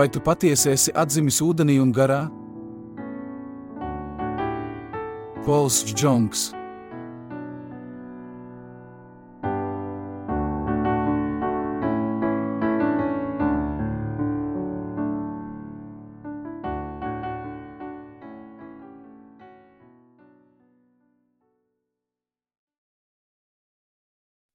Vai 0.00 0.08
tu 0.08 0.22
patiesi 0.24 0.70
esi 0.72 0.92
atzimis 0.96 1.42
ūdenī 1.44 1.74
un 1.76 1.90
garā? 1.92 2.22
Pols 5.44 5.82
Džongs 5.92 6.46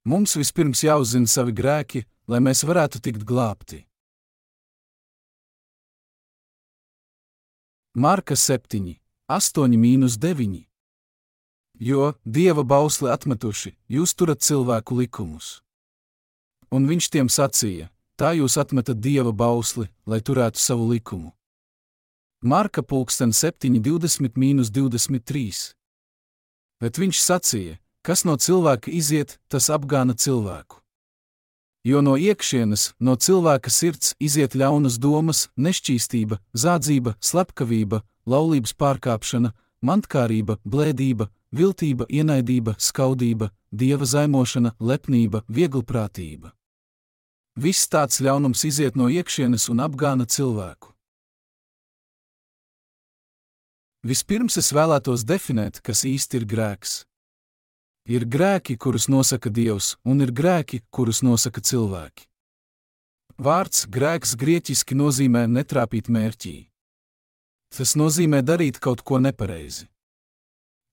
Mums 0.09 0.39
vispirms 0.41 0.81
jāuzzina 0.89 1.29
savi 1.29 1.53
grēki, 1.53 2.07
lai 2.33 2.41
mēs 2.41 2.65
varētu 2.65 2.97
tikt 2.97 3.29
glābti. 3.29 3.85
Marka 7.97 8.35
7, 8.35 8.99
8,9 9.27 10.65
Jo 11.79 12.13
dieva 12.25 12.63
bausli 12.63 13.07
atmetuši, 13.07 13.71
jūs 13.87 14.11
turat 14.19 14.41
cilvēku 14.43 14.97
likumus. 14.99 15.61
Un 16.75 16.89
viņš 16.91 17.07
tiem 17.13 17.31
sacīja: 17.31 17.87
Tā 18.19 18.33
jūs 18.35 18.57
atmetat 18.59 18.99
dieva 18.99 19.31
bausli, 19.31 19.87
lai 20.05 20.19
turētu 20.19 20.59
savu 20.59 20.89
likumu. 20.91 21.31
Marka 22.43 22.83
pulksten 22.83 23.31
7, 23.31 23.79
20, 23.79 24.35
23. 24.75 25.75
Bet 26.83 26.99
viņš 26.99 27.23
sacīja: 27.23 27.79
Kas 28.03 28.25
no 28.27 28.35
cilvēka 28.35 28.91
iziet, 28.91 29.39
tas 29.47 29.71
apgāna 29.71 30.19
cilvēku. 30.19 30.83
Jo 31.85 32.01
no 32.01 32.15
iekšienes, 32.17 32.95
no 32.97 33.13
cilvēka 33.13 33.69
sirds 33.69 34.15
iziet 34.17 34.55
ļaunas 34.57 34.97
domas, 34.97 35.43
nešķīstība, 35.53 36.39
zādzība, 36.57 37.13
slepkavība, 37.21 37.99
laulības 38.25 38.73
pārkāpšana, 38.73 39.51
mantkārība, 39.85 40.57
blēdība, 40.65 41.29
viltība, 41.53 42.09
ienaidība, 42.09 42.73
skaudība, 42.81 43.51
dieva 43.69 44.09
zaimošana, 44.09 44.73
lepnība, 44.81 45.43
vieglprātība. 45.45 46.55
Viss 47.55 47.85
tāds 47.87 48.17
ļaunums 48.17 48.65
iziet 48.65 48.97
no 48.97 49.05
iekšienes 49.05 49.69
un 49.69 49.85
apgāna 49.85 50.25
cilvēku. 50.25 50.89
Vispirms 54.05 54.57
es 54.57 54.73
vēlētos 54.73 55.21
definēt, 55.25 55.79
kas 55.85 56.01
īsti 56.05 56.41
ir 56.41 56.49
grēks. 56.49 57.03
Ir 58.05 58.27
grēki, 58.29 58.75
kurus 58.77 59.07
nosaka 59.09 59.49
Dievs, 59.49 59.95
un 60.05 60.21
ir 60.21 60.29
grēki, 60.29 60.83
kurus 60.93 61.23
nosaka 61.25 61.61
cilvēki. 61.61 62.27
Vārds 63.41 63.87
grēks 63.89 64.35
grieķiski 64.37 64.93
nozīmē 64.93 65.47
netrāpīt 65.49 66.11
mērķī. 66.13 66.69
Tas 67.73 67.95
nozīmē 67.97 68.43
darīt 68.45 68.77
kaut 68.79 69.01
ko 69.01 69.17
nepareizi. 69.17 69.89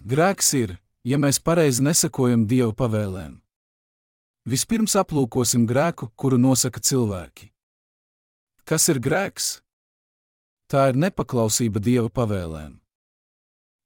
Grēks 0.02 0.48
ir, 0.56 0.72
ja 1.04 1.20
mēs 1.20 1.38
pareizi 1.38 1.84
nesakojam 1.84 2.46
Dieva 2.48 2.72
pavēlēm. 2.72 3.36
Vispirms 4.48 4.96
aplūkosim 4.98 5.68
grēku, 5.68 6.08
kuru 6.16 6.40
nosaka 6.40 6.80
cilvēki. 6.80 7.52
Kas 8.64 8.88
ir 8.88 8.98
grēks? 9.04 9.60
Tā 10.66 10.88
ir 10.90 10.96
nepaklausība 10.96 11.78
Dieva 11.78 12.08
pavēlēm. 12.08 12.80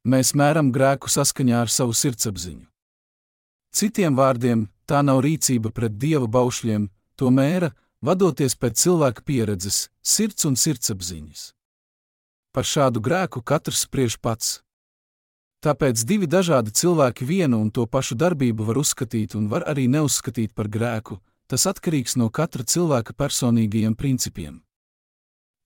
Mēs 0.06 0.32
mēram 0.38 0.70
grēku 0.70 1.10
saskaņā 1.10 1.66
ar 1.66 1.74
savu 1.74 1.92
sirdsapziņu. 1.92 2.64
Citiem 3.76 4.14
vārdiem, 4.16 4.62
tā 4.88 5.02
nav 5.04 5.18
rīcība 5.20 5.68
pret 5.68 5.98
dieva 6.00 6.24
baušļiem, 6.24 6.86
to 7.20 7.28
mēra, 7.28 7.74
vadoties 8.00 8.56
pēc 8.56 8.78
cilvēka 8.80 9.24
pieredzes, 9.28 9.90
sirds 10.00 10.48
un 10.48 10.56
sirdsapziņas. 10.56 11.42
Par 12.56 12.64
šādu 12.64 13.02
grēku 13.04 13.42
katrs 13.44 13.82
spriež 13.84 14.16
pats. 14.16 14.62
Tāpēc 15.60 16.06
divi 16.08 16.24
dažādi 16.24 16.72
cilvēki 16.72 17.28
vienu 17.28 17.60
un 17.60 17.68
to 17.68 17.84
pašu 17.84 18.16
darbību 18.16 18.64
var 18.64 18.80
uzskatīt 18.80 19.36
un 19.36 19.50
var 19.52 19.68
arī 19.68 19.84
neuzskatīt 19.92 20.56
par 20.56 20.72
grēku, 20.72 21.20
tas 21.44 21.68
atkarīgs 21.68 22.16
no 22.16 22.30
katra 22.32 22.64
cilvēka 22.64 23.12
personīgajiem 23.12 23.92
principiem. 23.92 24.62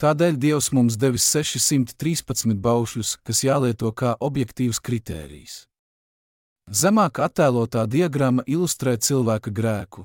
Tādēļ 0.03 0.35
Dievs 0.35 0.73
mums 0.75 0.99
devis 0.99 1.31
613 1.31 2.59
baušļus, 2.59 3.19
kas 3.23 3.47
jālieto 3.47 3.95
kā 3.95 4.17
objektīvs 4.19 4.83
kritērijs. 4.83 5.70
Zemāk 6.71 7.19
attēlotā 7.19 7.83
diagramma 7.91 8.45
ilustrē 8.47 8.93
cilvēka 8.95 9.51
grēku. 9.51 10.05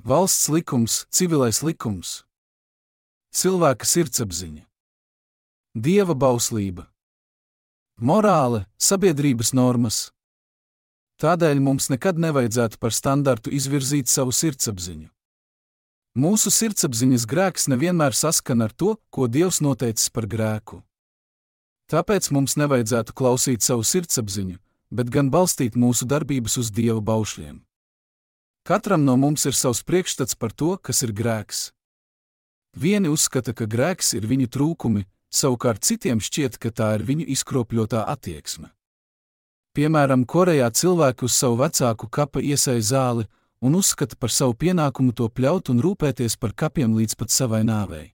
Valsts 0.00 0.48
likums, 0.48 1.02
civilais 1.12 1.58
likums, 1.60 2.22
cilvēka 3.36 3.84
sirdsapziņa, 3.84 4.64
dieva 5.76 6.16
bauslība, 6.16 6.86
morāle, 8.00 8.64
sabiedrības 8.80 9.52
normas. 9.52 10.00
Tādēļ 11.20 11.60
mums 11.60 11.90
nekad 11.92 12.16
nevajadzētu 12.16 12.80
par 12.80 12.96
standartu 12.96 13.52
izvirzīt 13.52 14.08
savu 14.08 14.32
sirdsapziņu. 14.32 15.12
Mūsu 16.16 16.48
sirdsapziņas 16.48 17.28
grēks 17.28 17.68
nevienmēr 17.68 18.16
saskan 18.16 18.64
ar 18.64 18.72
to, 18.72 18.96
ko 19.12 19.28
Dievs 19.28 19.60
noteicis 19.60 20.08
par 20.08 20.24
grēku. 20.24 20.80
Tāpēc 21.92 22.32
mums 22.32 22.56
nevajadzētu 22.56 23.12
klausīt 23.12 23.60
savu 23.60 23.84
sirdsapziņu, 23.84 24.56
bet 24.92 25.10
gan 25.10 25.30
balstīt 25.32 25.74
mūsu 25.74 26.06
darbības 26.08 26.58
uz 26.60 26.70
Dieva 26.70 27.00
baušļiem. 27.00 27.62
Katram 28.68 29.02
no 29.04 29.16
mums 29.16 29.46
ir 29.48 29.56
savs 29.58 29.82
priekšstats 29.82 30.36
par 30.38 30.52
to, 30.52 30.76
kas 30.76 31.02
ir 31.02 31.10
grēks. 31.16 31.72
Vieni 32.78 33.10
uzskata, 33.10 33.56
ka 33.56 33.66
grēks 33.66 34.12
ir 34.14 34.28
viņu 34.28 34.46
trūkumi, 34.52 35.02
savukārt 35.32 35.82
citiem 35.82 36.20
šķiet, 36.22 36.60
ka 36.62 36.70
tā 36.70 36.92
ir 36.98 37.04
viņu 37.08 37.26
izkropļotā 37.34 38.04
attieksme. 38.14 38.70
Piemēram, 39.72 40.26
Korejā 40.28 40.68
cilvēki 40.70 41.24
uz 41.24 41.34
savu 41.34 41.56
vecāku 41.64 42.08
kapa 42.12 42.40
iesēja 42.44 42.84
zāli 42.92 43.26
un 43.64 43.76
uzskata 43.78 44.18
par 44.20 44.30
savu 44.30 44.54
pienākumu 44.54 45.14
to 45.16 45.28
pļaut 45.32 45.70
un 45.72 45.80
rūpēties 45.80 46.36
par 46.36 46.52
kapiem 46.52 46.92
līdz 46.98 47.16
pat 47.16 47.32
savai 47.32 47.62
nāvei. 47.64 48.12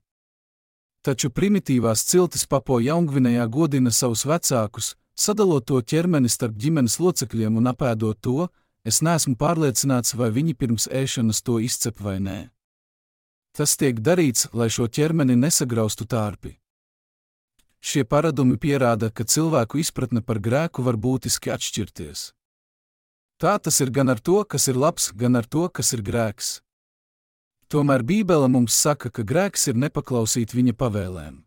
Taču 1.03 1.29
primitīvās 1.31 2.03
ciltis 2.07 2.45
papo 2.47 2.79
Jaungvinējā 2.83 3.45
godina 3.51 3.91
savus 3.91 4.25
vecākus, 4.27 4.95
Sadalot 5.19 5.65
to 5.67 5.81
ķermeni 5.83 6.29
starp 6.31 6.55
ģimenes 6.55 6.95
locekļiem 7.03 7.57
un 7.59 7.67
apēdot 7.73 8.21
to, 8.23 8.47
es 8.87 9.01
neesmu 9.03 9.35
pārliecināts, 9.35 10.13
vai 10.15 10.29
viņi 10.31 10.55
pirms 10.55 10.87
ēšanas 10.87 11.43
to 11.43 11.57
izcep 11.59 11.99
vai 11.99 12.21
nē. 12.23 12.37
Tas 13.51 13.75
tiek 13.75 13.99
darīts, 13.99 14.47
lai 14.55 14.69
šo 14.71 14.87
ķermeni 14.87 15.35
nesagraustu 15.35 16.07
tārpi. 16.07 16.53
Šie 17.83 18.05
paradumi 18.07 18.55
pierāda, 18.55 19.09
ka 19.11 19.27
cilvēku 19.27 19.81
izpratne 19.83 20.23
par 20.23 20.39
grēku 20.39 20.87
var 20.87 20.95
būtiski 20.95 21.51
atšķirties. 21.51 22.23
Tā 23.39 23.57
tas 23.59 23.81
ir 23.83 23.91
gan 23.91 24.15
ar 24.15 24.23
to, 24.23 24.39
kas 24.47 24.67
ir 24.71 24.79
labs, 24.79 25.11
gan 25.15 25.35
ar 25.35 25.47
to, 25.47 25.67
kas 25.67 25.91
ir 25.95 26.03
grēks. 26.03 26.61
Tomēr 27.67 28.07
Bībele 28.07 28.47
mums 28.47 28.75
saka, 28.75 29.11
ka 29.11 29.27
grēks 29.27 29.67
ir 29.67 29.79
nepaklausīt 29.79 30.55
viņa 30.55 30.79
pavēlēm 30.79 31.43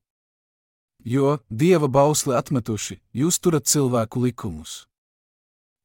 jo 1.05 1.39
dieva 1.51 1.89
bausli 1.89 2.35
atmetuši, 2.37 3.01
jūs 3.15 3.39
turat 3.41 3.67
cilvēku 3.67 4.23
likumus. 4.23 4.87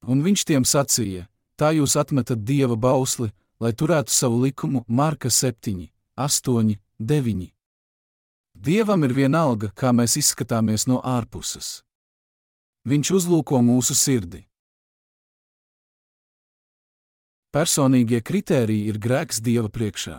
Un 0.05 0.21
viņš 0.23 0.45
tiem 0.45 0.65
sacīja: 0.65 1.27
Tā 1.57 1.73
jūs 1.73 1.97
atmetat 1.97 2.43
dieva 2.45 2.75
bausli, 2.77 3.31
lai 3.59 3.73
turētu 3.73 4.13
savu 4.13 4.43
likumu, 4.45 4.83
Marka 4.87 5.29
7, 5.29 5.89
8, 6.15 6.77
9. 6.99 7.47
Dievam 8.53 9.03
ir 9.05 9.13
vienalga, 9.13 9.69
kā 9.73 9.93
mēs 9.93 10.17
izskatāmies 10.17 10.87
no 10.89 11.01
ārpuses. 11.01 11.83
Viņš 12.85 13.11
uzlūko 13.19 13.61
mūsu 13.61 13.97
sirdi. 13.97 14.45
Personīgie 17.53 18.21
kritēriji 18.21 18.89
ir 18.91 18.97
grēks 19.01 19.41
Dieva 19.41 19.69
priekšā. 19.69 20.17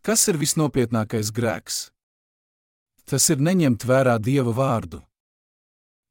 Kas 0.00 0.28
ir 0.30 0.38
visnopietnākais 0.40 1.32
grēks? 1.34 1.90
Tas 3.06 3.30
ir 3.30 3.40
neņemt 3.40 3.86
vērā 3.86 4.18
Dieva 4.18 4.52
vārdu. 4.52 5.00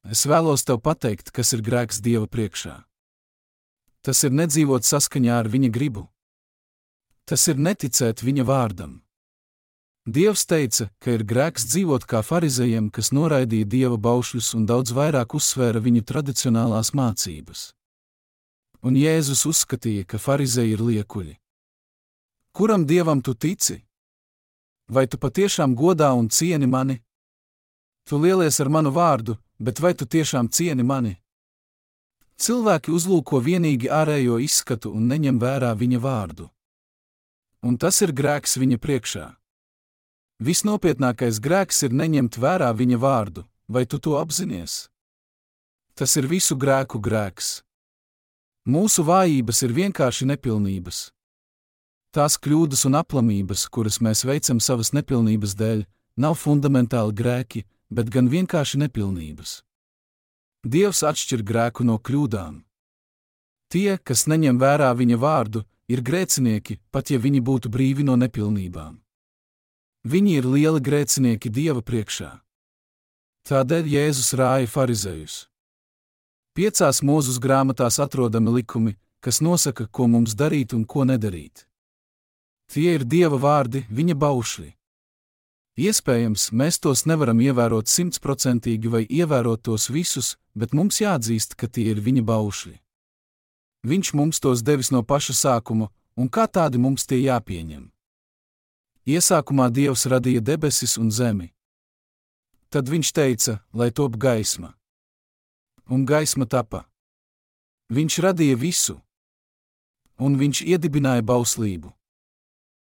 Es 0.07 0.25
vēlos 0.29 0.63
tev 0.65 0.81
pateikt, 0.85 1.31
kas 1.35 1.53
ir 1.53 1.63
grēks 1.65 2.01
Dieva 2.01 2.27
priekšā. 2.31 2.75
Tas 4.05 4.21
ir 4.23 4.35
nedzīvot 4.37 4.85
saskaņā 4.85 5.39
ar 5.41 5.49
viņa 5.49 5.71
gribu. 5.73 6.07
Tas 7.25 7.47
ir 7.49 7.57
neticēt 7.57 8.21
viņa 8.21 8.43
vārdam. 8.45 8.99
Dievs 10.05 10.45
teica, 10.45 10.91
ka 11.01 11.15
ir 11.17 11.23
grēks 11.25 11.65
dzīvot 11.71 12.03
kā 12.05 12.19
farizējiem, 12.21 12.91
kas 12.93 13.09
noraidīja 13.09 13.65
dieva 13.65 13.97
baušļus 13.97 14.51
un 14.53 14.67
daudz 14.69 14.93
vairāk 14.93 15.33
uzsvēra 15.33 15.81
viņu 15.81 16.03
tradicionālās 16.05 16.93
mācības. 16.93 17.71
Un 18.85 18.93
Jēzus 18.93 19.41
uzskatīja, 19.49 20.05
ka 20.05 20.21
farizēji 20.21 20.77
ir 20.77 20.83
liekuļi. 20.85 21.33
Kuram 22.53 22.85
dievam 22.85 23.25
tu 23.25 23.33
tici? 23.33 23.79
Vai 24.87 25.07
tu 25.07 25.17
patiešām 25.17 25.73
godā 25.75 26.11
un 26.13 26.29
cieni 26.29 26.67
mani? 26.67 26.99
Tu 28.05 28.17
lielies 28.21 28.59
ar 28.61 28.69
manu 28.69 28.91
vārdu, 28.93 29.37
bet 29.57 29.79
vai 29.81 29.93
tu 29.97 30.05
tiešām 30.05 30.49
cieni 30.49 30.83
mani? 30.83 31.15
Cilvēki 32.37 32.91
uzlūko 32.91 33.39
vienīgi 33.41 33.89
ārējo 33.89 34.37
izskatu 34.43 34.91
un 34.93 35.07
neņem 35.09 35.39
vērā 35.41 35.71
viņa 35.73 35.99
vārdu. 36.03 36.49
Un 37.65 37.79
tas 37.81 38.01
ir 38.05 38.13
grēks 38.13 38.59
viņa 38.61 38.77
priekšā. 38.77 39.25
Visnopietnākais 40.43 41.39
grēks 41.39 41.81
ir 41.87 41.95
neņemt 41.95 42.37
vērā 42.37 42.69
viņa 42.75 42.97
vārdu, 42.99 43.45
vai 43.67 43.85
tu 43.89 43.97
to 43.97 44.19
apzinājies? 44.19 44.89
Tas 45.95 46.13
ir 46.19 46.27
visu 46.27 46.57
grēku 46.59 46.99
grēks. 46.99 47.63
Mūsu 48.67 49.05
vājības 49.07 49.63
ir 49.63 49.73
vienkārši 49.73 50.27
nepilnības. 50.27 51.09
Tās 52.15 52.37
kļūdas 52.39 52.85
un 52.87 52.95
aplamības, 52.95 53.65
kuras 53.67 53.97
mēs 53.99 54.21
veicam 54.23 54.61
savas 54.63 54.93
nepilnības 54.95 55.55
dēļ, 55.59 55.81
nav 56.23 56.37
fundamentāli 56.39 57.11
grēki, 57.11 57.65
bet 57.91 58.07
gan 58.07 58.29
vienkārši 58.31 58.79
nepilnības. 58.85 59.57
Dievs 60.63 61.03
atšķir 61.03 61.43
grēku 61.43 61.83
no 61.83 61.97
kļūdām. 61.99 62.61
Tie, 63.67 63.97
kas 63.99 64.23
neņem 64.31 64.61
vērā 64.63 64.93
viņa 64.95 65.17
vārdu, 65.19 65.65
ir 65.91 66.05
grēcinieki, 66.07 66.79
pat 66.87 67.11
ja 67.11 67.19
viņi 67.19 67.43
būtu 67.43 67.73
brīvi 67.75 68.07
no 68.07 68.15
nepilnībām. 68.15 68.95
Viņi 70.07 70.39
ir 70.39 70.47
lieli 70.47 70.79
grēcinieki 70.87 71.51
Dieva 71.51 71.83
priekšā. 71.83 72.31
Tādēļ 73.45 73.91
Jēzus 73.91 74.31
rāja 74.39 74.71
farizējus. 74.71 75.37
Piecās 76.55 77.03
mūzus 77.03 77.43
grāmatās 77.43 77.99
atrodami 77.99 78.61
likumi, 78.61 78.95
kas 79.19 79.43
nosaka, 79.43 79.89
ko 79.91 80.07
mums 80.07 80.37
darīt 80.39 80.71
un 80.77 80.85
ko 80.87 81.03
nedarīt. 81.03 81.67
Tie 82.71 82.95
ir 82.97 83.05
Dieva 83.05 83.37
vārdi, 83.37 83.85
viņa 83.89 84.15
baušļi. 84.17 84.71
Iespējams, 85.75 86.53
mēs 86.55 86.79
tos 86.79 87.03
nevaram 87.03 87.41
ievērot 87.43 87.89
simtprocentīgi 87.91 88.91
vai 88.91 89.03
ievērot 89.03 89.65
tos 89.67 89.89
visus, 89.91 90.37
bet 90.55 90.71
mums 90.73 91.01
jāatzīst, 91.01 91.57
ka 91.59 91.67
tie 91.67 91.89
ir 91.91 91.99
viņa 91.99 92.23
baušļi. 92.23 92.77
Viņš 93.85 94.13
mums 94.15 94.39
tos 94.39 94.63
devis 94.63 94.89
no 94.95 95.03
paša 95.03 95.35
sākuma, 95.35 95.89
un 96.15 96.29
kā 96.31 96.47
tādi 96.47 96.79
mums 96.79 97.05
tie 97.05 97.19
jāpieņem. 97.25 97.91
Iesākumā 99.05 99.67
Dievs 99.69 100.07
radīja 100.09 100.41
debesis 100.41 100.95
un 100.97 101.11
zemi. 101.11 101.51
Tad 102.73 102.89
viņš 102.89 103.11
teica, 103.13 103.59
lai 103.73 103.91
top 103.91 104.15
gaisma. 104.17 104.73
Un 105.91 106.07
gaisma 106.07 106.47
tapa. 106.49 106.87
Viņš 107.93 108.17
radīja 108.25 108.55
visu, 108.57 108.97
un 110.17 110.39
viņš 110.39 110.63
iedibināja 110.65 111.21
bauslību. 111.21 111.94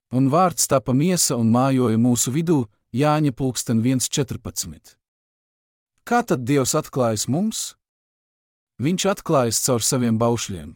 Un 0.09 0.29
vārds 0.33 0.65
tapa 0.65 0.93
miesa 0.97 1.37
un 1.37 1.51
mājoja 1.53 1.97
mūsu 2.01 2.33
vidū, 2.33 2.63
Jāņa 2.89 3.35
pulksten 3.37 3.83
1.14. 3.85 4.95
Kā 6.01 6.23
tad 6.25 6.41
Dievs 6.49 6.73
atklājas 6.73 7.27
mums? 7.29 7.75
Viņš 8.81 9.05
atklājas 9.11 9.59
caur 9.61 9.85
saviem 9.85 10.17
baušļiem. 10.17 10.71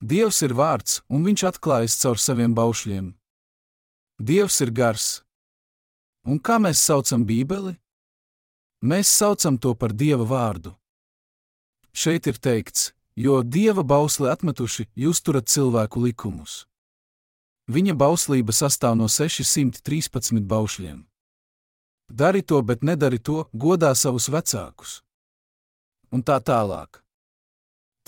Dievs 0.00 0.38
ir 0.46 0.54
vārds, 0.54 1.00
un 1.10 1.26
viņš 1.26 1.44
atklājas 1.50 1.98
caur 1.98 2.22
saviem 2.22 2.54
baušļiem. 2.54 3.10
Dievs 4.22 4.60
ir 4.62 4.70
gars. 4.70 5.08
Un 6.22 6.38
kā 6.38 6.60
mēs 6.62 6.78
saucam 6.78 7.26
Bībeli? 7.26 7.74
Mēs 8.86 9.10
saucam 9.10 9.58
to 9.58 9.74
par 9.74 9.90
Dieva 9.90 10.24
vārdu. 10.24 10.76
Šeit 11.90 12.30
ir 12.30 12.38
teikts, 12.38 12.92
jo 13.18 13.42
Dieva 13.42 13.82
bausli 13.82 14.30
atmetuši, 14.30 14.86
jūs 14.94 15.20
turat 15.26 15.50
cilvēku 15.50 16.06
likumus. 16.06 16.69
Viņa 17.70 17.94
bauslība 17.94 18.54
sastāv 18.56 18.96
no 18.98 19.06
613 19.06 20.42
baušļiem. 20.50 21.04
Dari 22.10 22.42
to, 22.42 22.58
bet 22.66 22.82
nedari 22.82 23.20
to, 23.22 23.44
godā 23.54 23.94
savus 23.94 24.26
vecākus. 24.26 25.04
Un 26.10 26.26
tā 26.26 26.40
tālāk. 26.42 27.04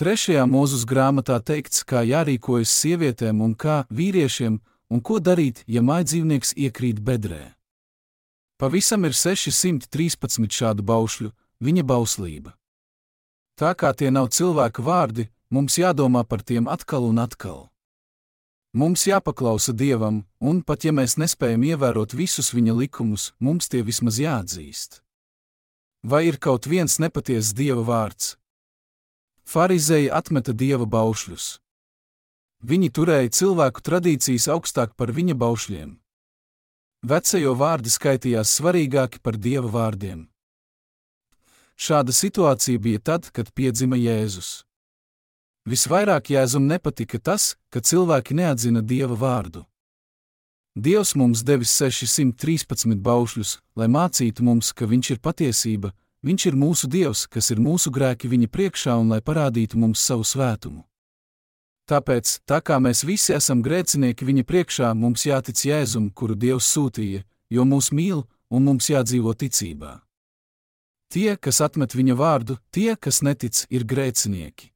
Trešajā 0.01 0.43
mūzes 0.51 0.83
grāmatā 0.89 1.39
teikts, 1.39 1.85
kā 1.87 2.03
jārīkojas 2.03 2.73
sievietēm 2.83 3.45
un 3.45 3.55
kā 3.55 3.85
vīriešiem, 3.95 4.59
Un 4.93 5.01
ko 5.01 5.17
darīt, 5.25 5.63
ja 5.65 5.81
mājdzīvnieks 5.81 6.53
iekrīt 6.61 6.99
bedrē? 7.01 7.55
Pavisam 8.61 9.07
ir 9.09 9.17
613 9.17 10.53
šādu 10.53 10.85
baušļu, 10.85 11.31
viņa 11.65 11.85
bauslība. 11.89 12.53
Tā 13.57 13.73
kā 13.73 13.95
tie 13.97 14.11
nav 14.13 14.29
cilvēka 14.37 14.85
vārdi, 14.85 15.31
mums 15.49 15.81
jādomā 15.81 16.27
par 16.29 16.45
tiem 16.45 16.69
atkal 16.69 17.09
un 17.09 17.25
atkal. 17.25 17.72
Mums 18.73 19.05
jāpaklausa 19.05 19.75
Dievam, 19.77 20.23
un 20.41 20.63
pat 20.65 20.87
ja 20.87 20.95
mēs 20.97 21.19
nespējam 21.21 21.67
ievērot 21.69 22.15
visus 22.17 22.55
viņa 22.57 22.73
likumus, 22.79 23.33
mums 23.39 23.69
tie 23.69 23.83
vismaz 23.85 24.17
jāatzīst. 24.17 25.03
Vai 26.03 26.25
ir 26.31 26.39
kaut 26.41 26.65
viens 26.67 26.97
nepatiess 26.99 27.53
Dieva 27.53 27.85
vārds? 27.85 28.39
Pharizēji 29.45 30.09
atmeta 30.09 30.57
Dieva 30.57 30.89
baušļus. 30.89 31.59
Viņi 32.63 32.89
turēja 32.97 33.35
cilvēku 33.43 33.83
tradīcijas 33.85 34.49
augstāk 34.55 34.97
par 34.97 35.13
viņa 35.13 35.35
baušļiem. 35.37 35.97
Vecējo 37.03 37.57
vārdi 37.59 37.91
skaitījās 37.91 38.57
svarīgāki 38.57 39.19
par 39.19 39.35
dieva 39.35 39.67
vārdiem. 39.67 40.29
Šāda 41.75 42.15
situācija 42.15 42.79
bija 42.79 43.01
tad, 43.03 43.27
kad 43.35 43.51
piedzima 43.51 43.99
Jēzus. 43.99 44.63
Visvairāk 45.69 46.33
Jēzum 46.35 46.67
nepatika 46.67 47.21
tas, 47.23 47.55
ka 47.71 47.81
cilvēki 47.81 48.35
neatzina 48.35 48.83
dieva 48.83 49.15
vārdu. 49.15 49.63
Dievs 50.75 51.13
mums 51.15 51.45
devis 51.47 51.75
613 51.79 52.99
baušļus, 52.99 53.59
lai 53.77 53.87
mācītu 53.87 54.43
mums, 54.43 54.73
ka 54.73 54.89
Viņš 54.91 55.11
ir 55.15 55.21
patiesība, 55.21 55.93
Viņš 56.23 56.47
ir 56.47 56.57
mūsu 56.57 56.89
Dievs, 56.89 57.27
kas 57.27 57.51
ir 57.51 57.61
mūsu 57.61 57.93
grēki 57.95 58.31
Viņa 58.31 58.49
priekšā 58.49 58.97
un 58.99 59.13
lai 59.15 59.21
parādītu 59.21 59.79
mums 59.79 60.01
savu 60.01 60.25
svētumu. 60.27 60.83
Tāpēc, 61.87 62.41
tā 62.47 62.63
kā 62.63 62.79
mēs 62.81 63.03
visi 63.05 63.35
esam 63.35 63.63
grēcinieki 63.63 64.25
viņa 64.25 64.45
priekšā, 64.49 64.95
mums 64.95 65.27
jātic 65.27 65.59
Jēzum, 65.67 66.11
kuru 66.15 66.35
Dievs 66.35 66.71
sūtīja, 66.73 67.23
jo 67.51 67.67
mūs 67.69 67.91
mīl 67.93 68.23
un 68.51 68.65
mums 68.65 68.89
jādzīvo 68.89 69.35
ticībā. 69.35 69.99
Tie, 71.13 71.37
kas 71.37 71.61
atmet 71.61 71.93
viņa 71.93 72.17
vārdu, 72.17 72.57
tie, 72.73 72.95
kas 72.97 73.21
netic, 73.21 73.67
ir 73.69 73.85
grēcinieki. 73.85 74.72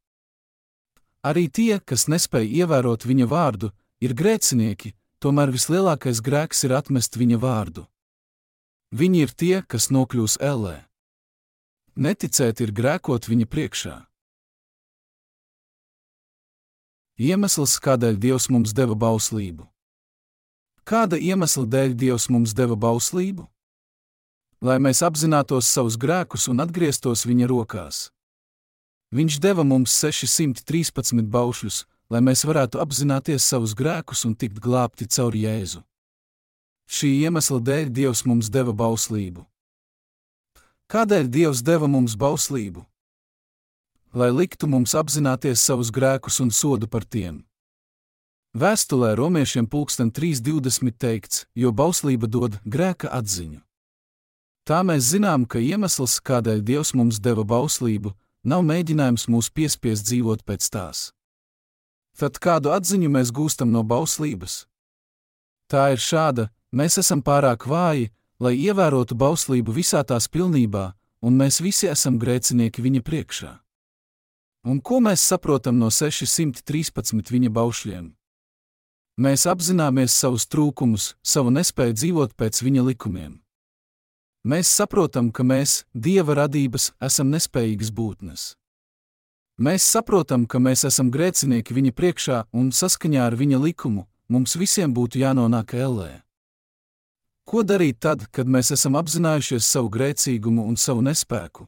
Arī 1.27 1.49
tie, 1.51 1.81
kas 1.83 2.07
nespēj 2.13 2.47
ievērot 2.63 3.07
viņa 3.09 3.27
vārdu, 3.27 3.73
ir 3.99 4.15
grēcinieki, 4.15 4.95
tomēr 5.19 5.51
vislielākais 5.51 6.23
grēks 6.23 6.63
ir 6.69 6.77
atmest 6.79 7.19
viņa 7.19 7.39
vārdu. 7.43 7.87
Viņi 8.95 9.23
ir 9.27 9.33
tie, 9.35 9.57
kas 9.67 9.91
nokļūs 9.91 10.39
ellē. 10.39 10.77
Neticēt 11.97 12.61
ir 12.63 12.71
grēkot 12.77 13.27
viņa 13.27 13.47
priekšā. 13.51 13.97
Iemesls, 17.17 17.79
kādēļ 17.81 18.21
Dievs 18.21 18.51
mums 18.53 18.77
deva 18.77 18.95
bauslību. 18.95 19.65
Kāda 20.87 21.19
iemesla 21.19 21.65
dēļ 21.67 21.95
Dievs 21.99 22.29
mums 22.31 22.53
deva 22.55 22.77
bauslību? 22.79 23.49
Lai 24.63 24.77
mēs 24.79 25.01
apzinātos 25.03 25.67
savus 25.67 25.97
grēkus 25.99 26.47
un 26.53 26.63
atgrieztos 26.63 27.25
viņa 27.27 27.49
rokās. 27.51 28.11
Viņš 29.15 29.39
deva 29.43 29.63
mums 29.65 29.95
613 30.03 31.29
baušļus, 31.31 31.85
lai 32.11 32.21
mēs 32.23 32.43
varētu 32.47 32.81
apzināties 32.83 33.47
savus 33.47 33.77
grēkus 33.79 34.25
un 34.27 34.35
tikt 34.35 34.59
glābti 34.63 35.07
caur 35.07 35.35
Jēzu. 35.35 35.85
Šī 36.91 37.13
iemesla 37.27 37.61
dēļ 37.61 37.91
Dievs 37.91 38.25
mums 38.27 38.51
deva 38.51 38.75
bauslību. 38.75 39.47
Kādēļ 40.91 41.31
Dievs 41.31 41.63
deva 41.67 41.89
mums 41.91 42.15
bauslību? 42.19 42.87
lai 44.17 44.31
liktu 44.33 44.65
mums 44.71 44.95
apzināties 44.97 45.61
savus 45.61 45.91
grēkus 45.93 46.41
un 46.41 46.51
sodu 46.51 46.89
par 46.89 47.05
tiem. 47.05 47.43
Vēstulē 48.57 49.13
romiešiem 49.19 49.67
pulksten 49.69 50.09
3.20 50.09 50.97
teikts, 50.97 51.45
jo 51.53 51.73
bauslība 51.77 52.25
dod 52.25 52.57
grēka 52.65 53.11
atziņu. 53.13 53.61
Tā 54.67 54.81
mēs 54.89 55.11
zinām, 55.13 55.45
ka 55.45 55.61
iemesls, 55.61 56.17
kādēļ 56.25 56.63
Dievs 56.65 56.95
mums 56.97 57.21
deva 57.21 57.45
bauslību, 57.45 58.15
nav 58.47 58.63
mēģinājums 58.63 59.27
mūs 59.33 59.51
piespiest 59.51 60.07
dzīvot 60.07 60.47
pēc 60.47 60.71
tās. 60.71 61.11
Tad 62.17 62.39
kādu 62.41 62.73
atziņu 62.73 63.11
mēs 63.13 63.33
gūstam 63.35 63.73
no 63.75 63.83
bauslības? 63.85 64.65
Tā 65.69 65.91
ir 65.93 66.01
šāda: 66.01 66.49
mēs 66.73 66.97
esam 67.03 67.21
pārāk 67.27 67.67
vāji, 67.67 68.13
lai 68.41 68.55
ievērotu 68.57 69.19
bauslību 69.19 69.75
visā 69.77 70.01
tās 70.07 70.31
pilnībā, 70.31 70.93
un 71.21 71.37
mēs 71.37 71.61
visi 71.61 71.91
esam 71.91 72.21
grēcinieki 72.23 72.85
viņa 72.87 73.03
priekšā. 73.03 73.53
Un 74.67 74.81
ko 74.81 75.01
mēs 75.03 75.23
saprotam 75.23 75.79
no 75.79 75.91
613 75.95 77.31
viņa 77.35 77.51
baušļiem? 77.55 78.07
Mēs 79.17 79.47
apzināmies 79.49 80.13
savus 80.13 80.45
trūkumus, 80.51 81.15
savu 81.25 81.53
nespēju 81.55 81.95
dzīvot 81.97 82.35
pēc 82.37 82.61
viņa 82.67 82.83
likumiem. 82.91 83.39
Mēs 84.47 84.71
saprotam, 84.71 85.33
ka 85.35 85.43
mēs, 85.43 85.81
dieva 85.91 86.37
radības, 86.39 86.93
esam 87.03 87.33
nespējīgas 87.35 87.91
būtnes. 87.91 88.43
Mēs 89.59 89.83
saprotam, 89.91 90.45
ka 90.47 90.61
mēs 90.63 90.85
esam 90.87 91.11
grēcinieki 91.11 91.75
viņa 91.75 91.93
priekšā 91.97 92.43
un 92.55 92.69
saskaņā 92.71 93.25
ar 93.27 93.35
viņa 93.35 93.59
likumu 93.59 94.05
mums 94.31 94.55
visiem 94.55 94.95
būtu 94.95 95.19
jānonāk 95.19 95.75
ellē. 95.75 96.23
Ko 97.47 97.63
darīt 97.67 97.99
tad, 98.03 98.27
kad 98.31 98.47
mēs 98.47 98.71
esam 98.75 98.95
apzinājušies 99.01 99.67
savu 99.67 99.91
grēcīgumu 99.91 100.63
un 100.67 100.79
savu 100.79 101.03
nespēku? 101.07 101.67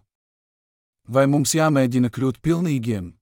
Vai 1.09 1.27
mums 1.27 1.55
jāmēģina 1.59 2.11
kļūt 2.15 2.39
pilnīgiem? 2.47 3.13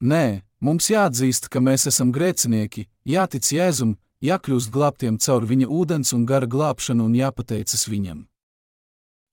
Nē, 0.00 0.24
mums 0.60 0.88
jāatzīst, 0.92 1.48
ka 1.48 1.60
mēs 1.64 1.88
esam 1.88 2.12
grēcinieki, 2.12 2.88
jātic 3.08 3.52
Jēzum, 3.56 3.96
jākļūst 4.20 4.72
glābtiem 4.72 5.16
caur 5.16 5.48
viņa 5.48 5.68
ūdens 5.68 6.12
un 6.16 6.26
gara 6.28 6.48
glābšanu 6.48 7.08
un 7.08 7.16
jāpateicas 7.16 7.88
viņam. 7.88 8.29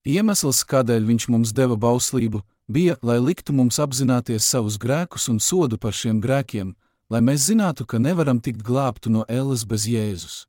Iemesls, 0.07 0.61
kādēļ 0.63 1.03
viņš 1.03 1.25
mums 1.33 1.51
deva 1.51 1.75
bauslību, 1.75 2.39
bija, 2.71 2.95
lai 3.03 3.17
liktu 3.19 3.51
mums 3.51 3.75
apzināties 3.83 4.45
savus 4.47 4.77
grēkus 4.79 5.27
un 5.27 5.41
sodu 5.43 5.75
par 5.75 5.91
šiem 5.91 6.21
grēkiem, 6.23 6.69
lai 7.11 7.19
mēs 7.19 7.49
zinātu, 7.49 7.83
ka 7.83 7.99
nevaram 7.99 8.39
tikt 8.39 8.63
glābtu 8.63 9.11
no 9.11 9.25
ēles 9.27 9.65
bez 9.67 9.83
Jēzus. 9.91 10.45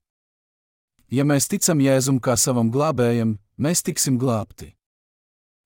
Ja 1.11 1.25
mēs 1.27 1.51
ticam 1.51 1.83
Jēzum 1.83 2.21
kā 2.23 2.37
savam 2.39 2.71
glābējam, 2.71 3.39
mēs 3.59 3.83
tiksim 3.83 4.19
glābti. 4.21 4.77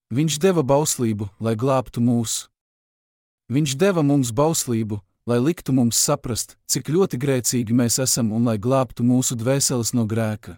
Viņš 0.09 0.39
deva 0.41 0.63
bauslību, 0.65 1.29
lai 1.37 1.53
glābtu 1.53 2.01
mūs. 2.01 2.47
Viņš 3.53 3.77
deva 3.77 4.01
mums 4.01 4.33
bauslību, 4.33 5.03
lai 5.29 5.37
liktu 5.37 5.73
mums 5.75 6.01
saprast, 6.01 6.57
cik 6.65 6.89
ļoti 6.89 7.21
grēcīgi 7.21 7.77
mēs 7.77 7.99
esam 8.01 8.33
un 8.33 8.49
lai 8.49 8.57
glābtu 8.57 9.05
mūsu 9.05 9.37
dvēseles 9.37 9.93
no 9.93 10.07
grēka. 10.09 10.57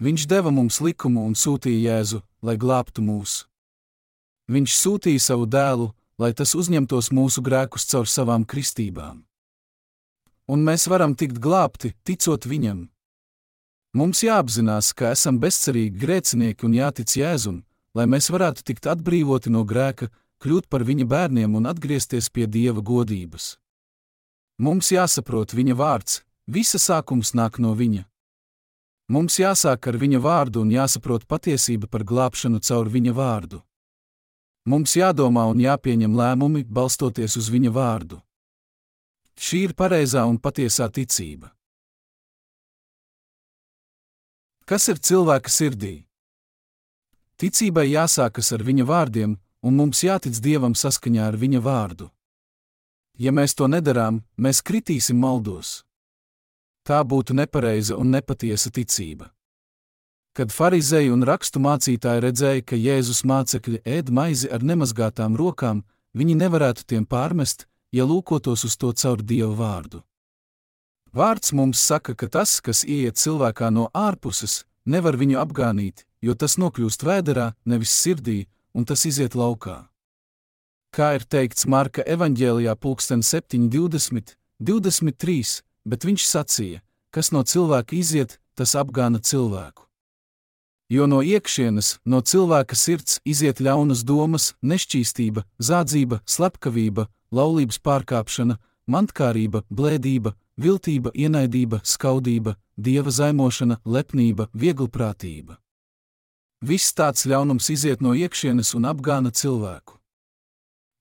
Viņš 0.00 0.26
deva 0.26 0.48
mums 0.48 0.80
likumu 0.80 1.26
un 1.28 1.34
sūtīja 1.36 1.98
Jēzu, 1.98 2.22
lai 2.40 2.56
glābtu 2.56 3.02
mūs. 3.04 3.44
Viņš 4.48 4.76
sūtīja 4.80 5.20
savu 5.20 5.44
dēlu, 5.44 5.90
lai 6.16 6.32
tas 6.32 6.54
uzņemtos 6.56 7.12
mūsu 7.12 7.44
grēkus 7.44 7.84
caur 7.90 8.08
savām 8.08 8.46
kristībām. 8.48 9.20
Un 10.50 10.64
mēs 10.64 10.88
varam 10.88 11.12
tikt 11.14 11.38
glābti, 11.38 11.92
ticot 12.02 12.48
viņam. 12.48 12.88
Mums 13.94 14.24
jāapzinās, 14.24 14.90
ka 14.96 15.12
esam 15.12 15.38
bezcerīgi 15.42 16.00
grēcinieki 16.00 16.66
un 16.66 16.74
jātic 16.80 17.12
Jēzum, 17.20 17.62
lai 17.94 18.06
mēs 18.10 18.30
varētu 18.32 18.64
tikt 18.66 18.88
atbrīvoti 18.90 19.52
no 19.52 19.64
grēka, 19.68 20.08
kļūt 20.40 20.68
par 20.72 20.86
viņa 20.88 21.06
bērniem 21.06 21.54
un 21.60 21.68
atgriezties 21.70 22.30
pie 22.32 22.48
dieva 22.48 22.80
godības. 22.80 23.58
Mums 24.58 24.90
jāsaprot 24.92 25.52
viņa 25.56 25.76
vārds, 25.76 26.22
visa 26.46 26.80
sākums 26.80 27.34
nāk 27.36 27.60
no 27.60 27.76
viņa. 27.76 28.09
Mums 29.10 29.40
jāsāk 29.42 29.88
ar 29.90 29.96
viņa 29.98 30.20
vārdu 30.22 30.60
un 30.62 30.68
jāsaprot 30.70 31.24
patiesība 31.26 31.88
par 31.90 32.04
glābšanu 32.06 32.60
caur 32.62 32.86
viņa 32.86 33.14
vārdu. 33.16 33.58
Mums 34.70 34.94
jādomā 34.94 35.48
un 35.50 35.58
jāpieņem 35.58 36.14
lēmumi, 36.14 36.62
balstoties 36.62 37.34
uz 37.40 37.48
viņa 37.50 37.72
vārdu. 37.74 38.20
Šī 39.34 39.64
ir 39.66 39.74
pareizā 39.74 40.22
un 40.30 40.38
patiesā 40.38 40.86
ticība. 40.94 41.50
Kas 44.62 44.86
ir 44.92 45.02
cilvēka 45.02 45.50
sirdī? 45.50 45.94
Ticībai 47.40 47.88
jāsākas 47.90 48.52
ar 48.54 48.62
viņa 48.62 48.86
vārdiem, 48.86 49.34
un 49.66 49.74
mums 49.74 50.04
jātic 50.06 50.38
Dievam 50.38 50.76
saskaņā 50.78 51.26
ar 51.32 51.40
viņa 51.40 51.60
vārdu. 51.64 52.12
Ja 53.18 53.34
mēs 53.34 53.58
to 53.58 53.66
nedarām, 53.66 54.22
mēs 54.38 54.62
kritīsim 54.62 55.18
maldos. 55.18 55.80
Tā 56.90 57.04
būtu 57.06 57.36
nepareiza 57.38 57.94
un 57.94 58.10
nepatiesa 58.10 58.72
ticība. 58.74 59.28
Kad 60.34 60.50
farizēji 60.50 61.12
un 61.14 61.22
rakstu 61.22 61.62
mācītāji 61.62 62.22
redzēja, 62.24 62.64
ka 62.66 62.78
Jēzus 62.78 63.20
mācekļi 63.30 63.78
ēd 63.86 64.10
maizi 64.10 64.50
ar 64.50 64.64
nemazgātām 64.66 65.36
rokām, 65.38 65.84
viņi 66.18 66.34
nevarētu 66.40 66.88
tiem 66.90 67.06
pārmest, 67.06 67.68
ja 67.94 68.06
lūkotos 68.10 68.66
uz 68.66 68.74
to 68.74 68.90
caur 68.90 69.22
Dieva 69.22 69.54
vārdu. 69.54 70.02
Vārds 71.14 71.54
mums 71.54 71.78
saka, 71.78 72.14
ka 72.14 72.26
tas, 72.26 72.58
kas 72.58 72.82
ieiet 72.82 73.22
cilvēkā 73.22 73.70
no 73.70 73.86
ārpuses, 73.94 74.64
nevar 74.82 75.18
viņu 75.18 75.38
apgānīt, 75.42 76.06
jo 76.22 76.34
tas 76.34 76.58
nokļūst 76.58 77.06
vēderā, 77.06 77.52
nevis 77.70 77.94
sirdī, 77.94 78.44
un 78.74 78.86
tas 78.86 79.06
iziet 79.06 79.38
laukā. 79.38 79.84
Kā 80.90 81.14
ir 81.14 81.22
teikts 81.22 81.70
Marka 81.70 82.02
evanģēlijā, 82.02 82.74
pulksten 82.74 83.22
7, 83.22 83.70
20, 83.70 84.34
23, 84.58 85.62
bet 85.84 86.04
viņš 86.04 86.26
sacīja, 86.26 86.82
kas 87.10 87.32
no 87.32 87.42
cilvēka 87.42 87.96
iziet, 87.96 88.38
tas 88.54 88.74
apgāna 88.76 89.20
cilvēku. 89.20 89.86
Jo 90.90 91.06
no 91.06 91.20
iekšienes, 91.22 92.00
no 92.04 92.18
cilvēka 92.20 92.74
sirds 92.74 93.20
iziet 93.24 93.60
ļaunas 93.62 94.02
domas, 94.02 94.54
nešķīstība, 94.62 95.44
zādzība, 95.62 96.18
slepkavība, 96.26 97.06
laulības 97.30 97.78
pārkāpšana, 97.78 98.58
mantkārība, 98.90 99.62
blēdība, 99.70 100.34
viltība, 100.58 101.12
ienaidība, 101.14 101.80
skaudība, 101.86 102.56
dieva 102.76 103.14
zaimošana, 103.14 103.78
lepnība, 103.84 104.48
vieglprātība. 104.52 105.60
Viss 106.60 106.92
tāds 106.92 107.24
ļaunums 107.24 107.70
iziet 107.72 108.02
no 108.04 108.12
iekšienes 108.12 108.74
un 108.76 108.90
apgāna 108.90 109.30
cilvēku. 109.30 109.96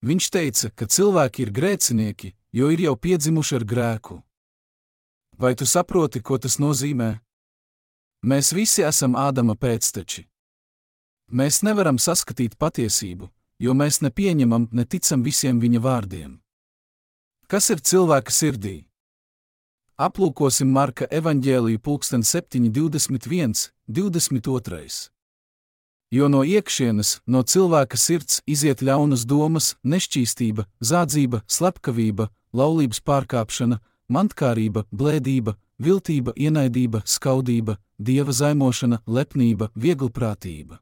Viņš 0.06 0.30
teica, 0.32 0.70
ka 0.72 0.86
cilvēki 0.88 1.44
ir 1.44 1.52
grēcinieki, 1.52 2.34
jo 2.56 2.70
ir 2.72 2.86
jau 2.86 2.96
piedzimuši 2.96 3.58
ar 3.58 3.66
grēku. 3.68 4.22
Vai 5.40 5.56
tu 5.56 5.64
saproti, 5.64 6.20
ko 6.20 6.36
tas 6.36 6.58
nozīmē? 6.60 7.14
Mēs 8.28 8.52
visi 8.52 8.84
esam 8.84 9.14
Ādama 9.16 9.56
pēcteči. 9.56 10.26
Mēs 11.32 11.62
nevaram 11.64 11.96
saskatīt 11.96 12.58
patiesību, 12.60 13.30
jo 13.64 13.76
mēs 13.78 14.02
nepieņemam, 14.04 14.68
neticam 14.76 15.24
visiem 15.24 15.62
viņa 15.64 15.80
vārdiem. 15.80 16.34
Kas 17.48 17.70
ir 17.72 17.80
cilvēka 17.80 18.36
sirdī? 18.36 18.76
Aplūkosim 19.96 20.68
Marka 20.76 21.08
evanģēliju 21.08 21.80
pulksten 21.88 22.22
7, 22.28 22.68
21, 22.76 23.72
22. 23.88 25.10
Jo 26.12 26.28
no 26.28 26.44
iekšienes, 26.44 27.22
no 27.28 27.46
cilvēka 27.48 27.96
sirds 27.96 28.42
iziet 28.44 28.84
ļaunas 28.84 29.24
domas, 29.24 29.78
nešķīstība, 29.88 30.68
zādzība, 30.84 31.46
slepkavība, 31.48 32.28
laulības 32.52 33.00
pārkāpšana, 33.08 33.80
mantkārība, 34.10 34.86
blēdība, 34.92 35.56
viltība, 35.80 36.34
ienaidība, 36.36 37.04
skaudība, 37.06 37.78
dieva 37.98 38.34
zaimošana, 38.36 39.02
lepnība, 39.08 39.70
vieglprātība. 39.76 40.80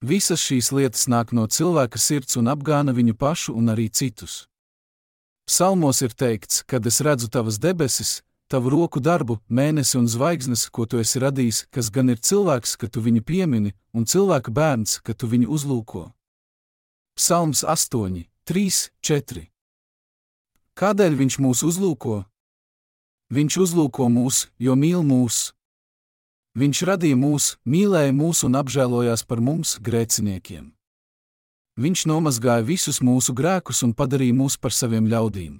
Visas 0.00 0.38
šīs 0.38 0.70
lietas 0.70 1.08
nāk 1.10 1.32
no 1.34 1.48
cilvēka 1.50 1.98
sirds 1.98 2.38
un 2.38 2.46
apgāna 2.52 2.94
viņu 2.94 3.16
pašu 3.18 3.56
un 3.58 3.72
arī 3.74 3.88
citus. 3.90 4.46
Psalmos 5.48 6.02
ir 6.04 6.12
teikts, 6.14 6.62
kad 6.62 6.86
es 6.86 7.00
redzu 7.00 7.26
tavas 7.32 7.58
debesis, 7.58 8.20
tavu 8.52 8.70
roku 8.70 9.00
darbu, 9.00 9.40
mēnesi 9.48 9.98
un 9.98 10.06
zvaigznes, 10.06 10.68
ko 10.70 10.86
tu 10.86 11.00
esi 11.02 11.18
radījis, 11.18 11.64
kas 11.74 11.90
gan 11.90 12.12
ir 12.12 12.20
cilvēks, 12.20 12.76
ka 12.78 12.86
tu 12.86 13.02
viņu 13.02 13.24
piemini, 13.24 13.74
un 13.96 14.06
cilvēka 14.06 14.54
bērns, 14.54 15.00
ka 15.02 15.16
tu 15.18 15.26
viņu 15.26 15.48
uzlūko. 15.50 16.04
Psalms 17.18 17.64
8, 17.64 18.22
3, 18.46 18.80
4. 19.02 19.48
Kādēļ 20.78 21.16
viņš 21.18 21.36
mūs 21.42 21.64
uzlūko? 21.66 22.20
Viņš 23.34 23.54
uzlūko 23.64 24.06
mūs, 24.14 24.44
jo 24.62 24.76
mīl 24.78 25.00
mūs. 25.02 25.50
Viņš 26.54 26.82
radīja 26.86 27.16
mūs, 27.18 27.56
mīlēja 27.66 28.12
mūs 28.14 28.44
un 28.46 28.54
apžēlojās 28.60 29.24
par 29.26 29.42
mums, 29.42 29.72
grēciniekiem. 29.82 30.68
Viņš 31.82 32.04
nomazgāja 32.10 32.62
visus 32.62 33.02
mūsu 33.02 33.34
grēkus 33.34 33.82
un 33.82 33.90
padarīja 33.90 34.36
mūs 34.38 34.54
par 34.54 34.70
saviem 34.70 35.10
ļaudīm. 35.10 35.58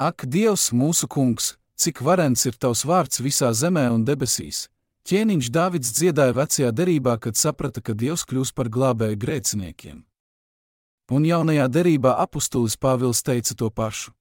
Ak, 0.00 0.24
Dievs, 0.24 0.70
mūsu 0.72 1.04
kungs, 1.04 1.52
cik 1.76 2.00
varens 2.00 2.48
ir 2.48 2.56
tavs 2.56 2.86
vārds 2.88 3.20
visā 3.20 3.52
zemē 3.52 3.90
un 3.92 4.08
debesīs! 4.08 4.70
Ķēniņš 5.04 5.52
Dāvids 5.52 5.92
dziedāja 5.92 6.32
vecajā 6.32 6.72
derībā, 6.72 7.18
kad 7.20 7.36
saprata, 7.36 7.84
ka 7.84 7.92
Dievs 7.92 8.24
kļūs 8.24 8.56
par 8.56 8.72
glābēju 8.72 9.20
grēciniekiem. 9.20 10.00
Un 11.12 11.26
jaunajā 11.28 11.66
derībā 11.68 12.14
apustulis 12.22 12.78
Pāvils 12.80 13.20
teica 13.20 13.52
to 13.54 13.68
pašu. 13.68 14.14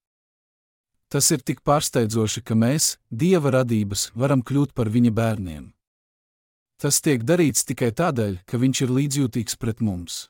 Tas 1.07 1.29
ir 1.31 1.43
tik 1.45 1.61
pārsteidzoši, 1.63 2.41
ka 2.43 2.57
mēs, 2.57 2.97
Dieva 3.07 3.53
radības, 3.53 4.09
varam 4.17 4.41
kļūt 4.43 4.73
par 4.73 4.89
viņa 4.89 5.11
bērniem. 5.13 5.71
Tas 6.81 6.99
tiek 6.99 7.23
darīts 7.23 7.63
tikai 7.63 7.93
tādēļ, 7.95 8.41
ka 8.43 8.59
viņš 8.59 8.81
ir 8.83 8.95
līdzjūtīgs 8.97 9.55
pret 9.61 9.79
mums. 9.79 10.27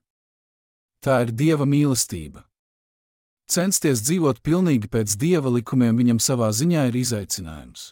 Tā 1.01 1.23
ir 1.23 1.31
Dieva 1.31 1.65
mīlestība. 1.65 2.43
Censties 3.49 4.03
dzīvot 4.05 4.43
pilnīgi 4.43 4.87
pēc 4.87 5.17
dieva 5.19 5.51
likumiem 5.51 5.97
viņam 5.99 6.19
savā 6.21 6.51
ziņā 6.53 6.85
ir 6.89 6.95
izaicinājums. 7.01 7.91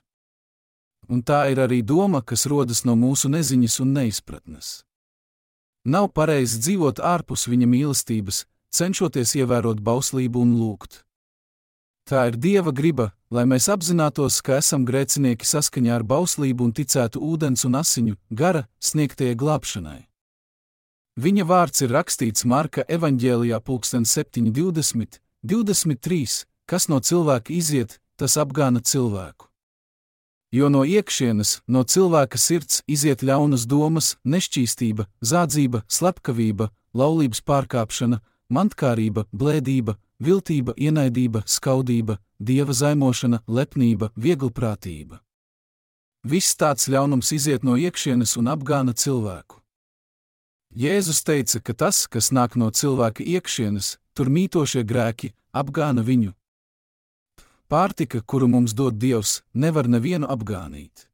Un 1.12 1.24
tā 1.28 1.44
ir 1.52 1.60
arī 1.60 1.82
doma, 1.84 2.22
kas 2.22 2.46
rodas 2.48 2.86
no 2.88 2.96
mūsu 2.96 3.32
neziņas 3.32 3.80
un 3.84 3.92
neizpratnes. 3.98 4.70
Nav 5.84 6.12
pareizi 6.14 6.62
dzīvot 6.62 7.02
ārpus 7.02 7.48
viņa 7.50 7.68
mīlestības, 7.68 8.46
cenšoties 8.74 9.36
ievērot 9.40 9.82
bauslību 9.84 10.42
un 10.42 10.54
lūgt. 10.60 11.04
Tā 12.10 12.26
ir 12.32 12.38
dieva 12.42 12.72
griba, 12.76 13.12
lai 13.32 13.46
mēs 13.48 13.70
apzinātos, 13.72 14.42
ka 14.44 14.58
esam 14.60 14.86
grēcinieki 14.88 15.48
saskaņā 15.48 15.94
ar 16.00 16.04
bauslību 16.04 16.66
un 16.68 16.74
ticētu 16.76 17.22
ūdens 17.22 17.66
un 17.68 17.78
asiņu, 17.80 18.16
gara, 18.32 18.66
sniegtajai 18.82 19.38
glābšanai. 19.38 20.00
Viņa 21.22 21.46
vārds 21.46 21.84
ir 21.84 21.92
rakstīts 21.92 22.46
Marka 22.48 22.86
evanģēlijā, 22.88 23.60
7.20. 23.60 25.20
23. 25.44 26.46
Kas 26.66 26.88
no 26.88 27.00
cilvēka 27.00 27.52
iziet, 27.54 28.00
tas 28.16 28.38
apgāna 28.38 28.80
cilvēku. 28.80 29.48
Jo 30.52 30.68
no 30.70 30.84
iekšienes, 30.84 31.62
no 31.68 31.84
cilvēka 31.84 32.38
sirds 32.38 32.82
iziet 32.88 33.24
ļaunas 33.24 33.64
domas, 33.68 34.18
nešķīstība, 34.28 35.08
zādzība, 35.24 35.84
slepkavība, 35.88 36.70
laulības 36.94 37.40
pārkāpšana, 37.48 38.20
mantkārība, 38.52 39.26
blēdība, 39.32 39.96
viltība, 40.22 40.76
ienaidība, 40.78 41.44
skaudība, 41.48 42.20
dieva 42.40 42.74
zaimošana, 42.74 43.42
lepnība, 43.48 44.12
vieglprātība. 44.16 45.22
Viss 46.24 46.54
tāds 46.56 46.86
ļaunums 46.92 47.32
iziet 47.34 47.64
no 47.66 47.78
iekšienes 47.80 48.36
un 48.38 48.52
apgāna 48.52 48.94
cilvēku. 48.94 49.58
Jēzus 50.72 51.24
teica, 51.28 51.60
ka 51.60 51.74
tas, 51.74 52.06
kas 52.08 52.30
nāk 52.32 52.56
no 52.56 52.70
cilvēka 52.70 53.26
iekšienes, 53.26 53.98
tur 54.14 54.30
mītošie 54.30 54.86
grēki, 54.88 55.34
apgāna 55.52 56.06
viņu. 56.06 56.36
Pārtika, 57.72 58.22
kuru 58.22 58.48
mums 58.52 58.76
dod 58.76 59.00
Dievs, 59.00 59.42
nevar 59.54 59.88
nevienu 59.88 60.30
apgānīt. 60.32 61.08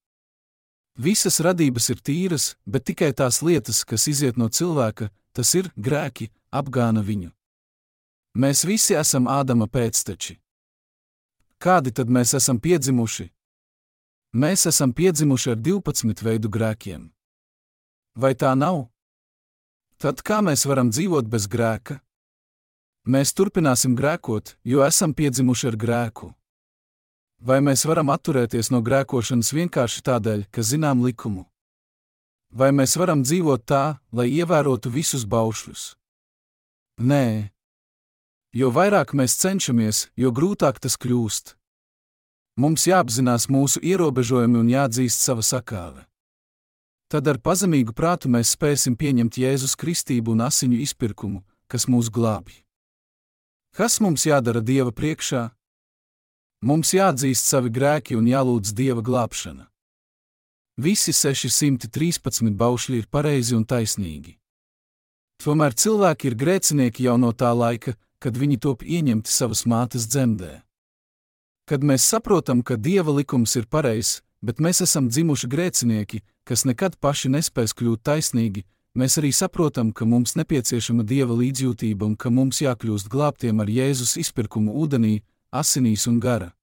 Visas 0.98 1.39
radības 1.46 1.91
ir 1.94 2.00
tīras, 2.01 2.46
bet 2.65 2.88
tikai 2.89 3.12
tās 3.13 3.44
lietas, 3.46 3.84
kas 3.86 4.08
iziet 4.10 4.38
no 4.38 4.50
cilvēka, 4.50 5.12
tas 5.34 5.53
ir 5.53 5.70
grēki, 5.77 6.32
apgāna 6.51 7.01
viņu. 7.01 7.32
Mēs 8.38 8.66
visi 8.70 8.94
esam 8.94 9.25
Ādama 9.27 9.66
pēcteči. 9.66 10.38
Kādi 11.58 11.89
tad 11.89 12.12
mēs 12.13 12.36
esam 12.38 12.60
piedzimuši? 12.62 13.32
Mēs 14.38 14.68
esam 14.70 14.94
piedzimuši 14.94 15.56
ar 15.56 15.58
12 15.58 16.22
veidu 16.22 16.51
grēkiem. 16.54 17.08
Vai 18.13 18.36
tā 18.38 18.54
nav? 18.54 18.92
Tad 19.98 20.22
kā 20.22 20.44
mēs 20.46 20.68
varam 20.70 20.92
dzīvot 20.94 21.25
bez 21.25 21.50
grēka? 21.50 21.98
Mēs 23.10 23.34
turpināsim 23.34 23.96
grēkot, 23.98 24.58
jo 24.62 24.86
esam 24.86 25.18
piedzimuši 25.18 25.72
ar 25.72 25.80
grēku. 25.82 26.30
Vai 27.42 27.58
mēs 27.66 27.88
varam 27.89 28.13
atturēties 28.13 28.70
no 28.70 28.84
grēkošanas 28.86 29.50
vienkārši 29.58 30.06
tādēļ, 30.06 30.46
ka 30.54 30.62
zinām 30.62 31.01
likumu? 31.01 31.48
Vai 32.54 32.70
mēs 32.70 32.94
varam 33.01 33.25
dzīvot 33.25 33.66
tā, 33.66 33.98
lai 34.13 34.30
ievērotu 34.30 34.94
visus 34.94 35.25
baušļus? 35.25 35.97
Nē, 36.98 37.51
Jo 38.58 38.72
vairāk 38.74 39.12
mēs 39.13 39.36
cenšamies, 39.38 40.08
jo 40.18 40.32
grūtāk 40.32 40.80
tas 40.80 40.96
kļūst. 40.98 41.51
Mums 42.58 42.88
jāapzinās 42.88 43.50
mūsu 43.54 43.82
ierobežojumi 43.86 44.58
un 44.58 44.72
jāatzīst 44.72 45.22
sava 45.22 45.44
sakāve. 45.46 46.08
Tad 47.12 47.27
ar 47.27 47.38
pazemīgu 47.38 47.94
prātu 47.94 48.32
mēs 48.34 48.56
spēsim 48.56 48.96
pieņemt 48.98 49.38
Jēzus 49.38 49.75
kristību 49.77 50.34
un 50.34 50.42
asiņu 50.48 50.80
izpirkumu, 50.88 51.44
kas 51.70 51.86
mūs 51.86 52.10
glābj. 52.10 52.63
Kas 53.77 54.00
mums 54.01 54.25
jādara 54.25 54.63
Dieva 54.66 54.96
priekšā? 54.96 55.44
Mums 56.66 56.96
jāatzīst 56.98 57.46
savi 57.46 57.70
grēki 57.70 58.18
un 58.18 58.25
jālūdz 58.25 58.74
Dieva 58.74 59.06
glābšana. 59.06 59.68
Visi 60.82 61.13
613 61.13 62.58
baušļi 62.58 63.04
ir 63.04 63.12
pareizi 63.12 63.54
un 63.60 63.70
taisnīgi. 63.70 64.39
Tomēr 65.44 65.75
cilvēki 65.77 66.32
ir 66.32 66.36
grēcinieki 66.38 67.06
jau 67.06 67.17
no 67.22 67.32
tā 67.32 67.51
laika, 67.53 67.94
kad 68.20 68.38
viņi 68.38 68.58
top 68.58 68.82
ieņemti 68.84 69.29
savas 69.29 69.65
mātes 69.70 70.08
dzemdē. 70.10 70.63
Kad 71.67 71.84
mēs 71.84 72.08
saprotam, 72.08 72.63
ka 72.63 72.77
Dieva 72.79 73.13
likums 73.13 73.53
ir 73.60 73.67
pareizs, 73.70 74.22
bet 74.41 74.62
mēs 74.63 74.82
esam 74.82 75.10
dzimuši 75.12 75.50
grēcinieki, 75.51 76.24
kas 76.48 76.65
nekad 76.65 76.98
paši 77.03 77.29
nespēs 77.34 77.75
kļūt 77.77 78.03
taisnīgi, 78.08 78.63
mēs 78.98 79.17
arī 79.22 79.34
saprotam, 79.36 79.91
ka 79.94 80.08
mums 80.10 80.38
nepieciešama 80.39 81.03
Dieva 81.03 81.36
līdzjūtība 81.38 82.08
un 82.08 82.15
ka 82.15 82.32
mums 82.34 82.62
jākļūst 82.63 83.12
glābtiem 83.12 83.62
ar 83.62 83.70
Jēzus 83.70 84.15
izpirkumu 84.24 84.74
ūdenī, 84.79 85.20
asinīs 85.51 86.08
un 86.08 86.22
gara. 86.24 86.53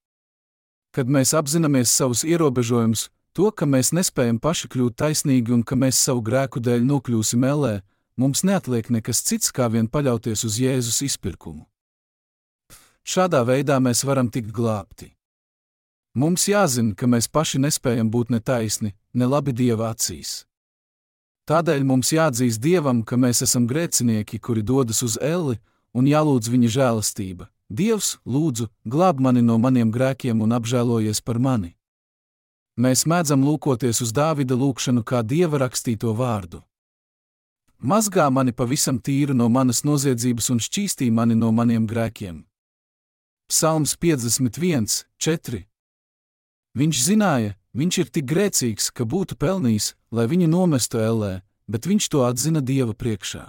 Kad 0.95 1.07
mēs 1.11 1.35
apzināmies 1.37 1.91
savus 1.91 2.23
ierobežojumus, 2.27 3.09
to, 3.35 3.51
ka 3.51 3.67
mēs 3.67 3.91
nespējam 3.95 4.39
paši 4.39 4.71
kļūt 4.71 4.95
taisnīgi 4.99 5.53
un 5.53 5.63
ka 5.63 5.75
mēs 5.79 5.99
savu 5.99 6.23
grēku 6.25 6.63
dēļ 6.63 6.85
nokļūsim 6.87 7.43
ellē, 7.45 7.81
mums 8.17 8.43
neatliek 8.43 8.89
nekas 8.89 9.21
cits, 9.23 9.51
kā 9.51 9.67
vien 9.71 9.87
paļauties 9.91 10.45
uz 10.47 10.59
Jēzus 10.59 11.01
izpirkumu. 11.05 11.65
Šādā 13.05 13.43
veidā 13.45 13.77
mēs 13.83 14.03
varam 14.07 14.31
tikt 14.33 14.49
glābti. 14.55 15.11
Mums 16.15 16.47
jāzina, 16.47 16.95
ka 16.95 17.07
mēs 17.11 17.27
paši 17.27 17.59
nespējam 17.61 18.09
būt 18.09 18.31
netaisni, 18.33 18.95
ne 19.13 19.25
labi 19.27 19.53
Dieva 19.53 19.91
acīs. 19.91 20.45
Tādēļ 21.45 21.83
mums 21.85 22.09
jāatzīst 22.15 22.61
Dievam, 22.63 23.03
ka 23.03 23.19
mēs 23.19 23.43
esam 23.45 23.67
grēcinieki, 23.69 24.39
kuri 24.39 24.63
dodas 24.63 25.03
uz 25.05 25.19
elli, 25.21 25.59
un 25.93 26.07
jālūdz 26.09 26.49
viņa 26.49 26.71
žēlastība. 26.77 27.49
Dievs, 27.69 28.15
lūdzu, 28.25 28.69
glāb 28.85 29.19
mani 29.19 29.43
no 29.45 29.57
maniem 29.61 29.91
grēkiem 29.91 30.41
un 30.41 30.55
apžēlojies 30.57 31.21
par 31.21 31.37
mani. 31.37 31.75
Mēs 32.79 33.05
mēdzam 33.05 33.43
lūkoties 33.45 34.01
uz 34.01 34.11
Dāvida 34.15 34.57
lūgšanu 34.57 35.03
kā 35.05 35.21
Dieva 35.23 35.61
rakstīto 35.61 36.15
vārdu 36.17 36.63
mazgā 37.79 38.29
mani 38.31 38.51
pavisam 38.51 38.99
tīru 38.99 39.33
no 39.33 39.49
manas 39.49 39.83
noziedzības 39.83 40.49
un 40.53 40.59
šķīstī 40.59 41.11
mani 41.11 41.35
no 41.35 41.51
maniem 41.51 41.87
grēkiem. 41.87 42.43
Psalms 43.49 43.95
51, 44.01 45.05
4. 45.21 45.65
Viņš 46.75 47.01
zināja, 47.07 47.55
viņš 47.77 47.97
ir 48.01 48.09
tik 48.09 48.25
grēcīgs, 48.25 48.89
ka 48.91 49.05
būtu 49.05 49.37
pelnījis, 49.37 49.93
lai 50.11 50.25
viņu 50.27 50.47
nomestu 50.49 50.99
ellē, 50.99 51.41
bet 51.67 51.85
viņš 51.85 52.09
to 52.09 52.25
atzina 52.25 52.61
Dieva 52.61 52.93
priekšā. 52.93 53.45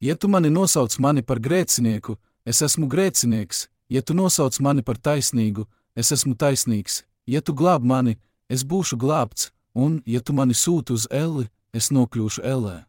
Ja 0.00 0.14
tu 0.16 0.28
mani 0.28 0.50
nosauc 0.50 0.94
mani 0.98 1.22
par 1.22 1.40
grēcinieku, 1.42 2.16
es 2.46 2.62
esmu 2.62 2.88
grēcinieks, 2.88 3.66
ja 3.90 4.02
tu 4.02 4.14
nosauc 4.14 4.58
mani 4.60 4.82
par 4.82 4.96
taisnīgu, 4.96 5.66
es 5.94 6.12
esmu 6.14 6.36
taisnīgs, 6.38 7.02
ja 7.26 7.42
tu 7.42 7.52
glāb 7.52 7.82
mani, 7.82 8.16
es 8.48 8.64
būšu 8.64 8.96
glābts, 8.96 9.50
un, 9.74 10.02
ja 10.06 10.20
tu 10.20 10.32
mani 10.32 10.54
sūti 10.54 10.94
uz 10.94 11.08
elli, 11.10 11.48
es 11.74 11.90
nokļūšu 11.90 12.44
ellē. 12.46 12.84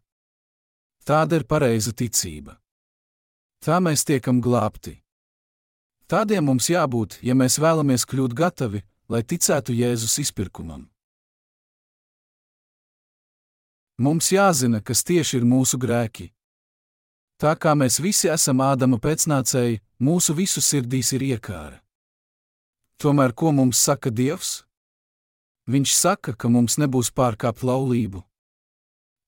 Tāda 1.06 1.40
ir 1.40 1.46
pareiza 1.50 1.94
ticība. 1.96 2.60
Tā 3.60 3.80
mēs 3.84 4.06
tiekam 4.08 4.40
glābti. 4.42 5.00
Tādiem 6.10 6.46
mums 6.48 6.70
jābūt, 6.72 7.20
ja 7.22 7.36
mēs 7.36 7.60
vēlamies 7.62 8.08
kļūt 8.10 8.34
gatavi, 8.34 8.82
lai 9.10 9.22
ticētu 9.24 9.76
Jēzus 9.76 10.16
izpirkumam. 10.24 10.88
Mums 14.00 14.32
jāzina, 14.32 14.80
kas 14.80 15.04
tieši 15.04 15.42
ir 15.42 15.46
mūsu 15.46 15.78
grēki. 15.78 16.30
Tā 17.40 17.52
kā 17.60 17.74
mēs 17.76 18.00
visi 18.00 18.30
esam 18.32 18.64
Ādama 18.64 18.96
pēcnācēji, 19.00 19.82
mūsu 20.00 20.36
visu 20.36 20.64
sirdīs 20.64 21.12
ir 21.16 21.26
iekāra. 21.34 21.82
Tomēr 23.00 23.36
ko 23.36 23.52
mums 23.56 23.80
saka 23.80 24.12
Dievs? 24.12 24.64
Viņš 25.68 25.94
saka, 25.96 26.34
ka 26.34 26.50
mums 26.52 26.80
nebūs 26.80 27.12
pārkāpt 27.16 27.64
laulību. 27.64 28.24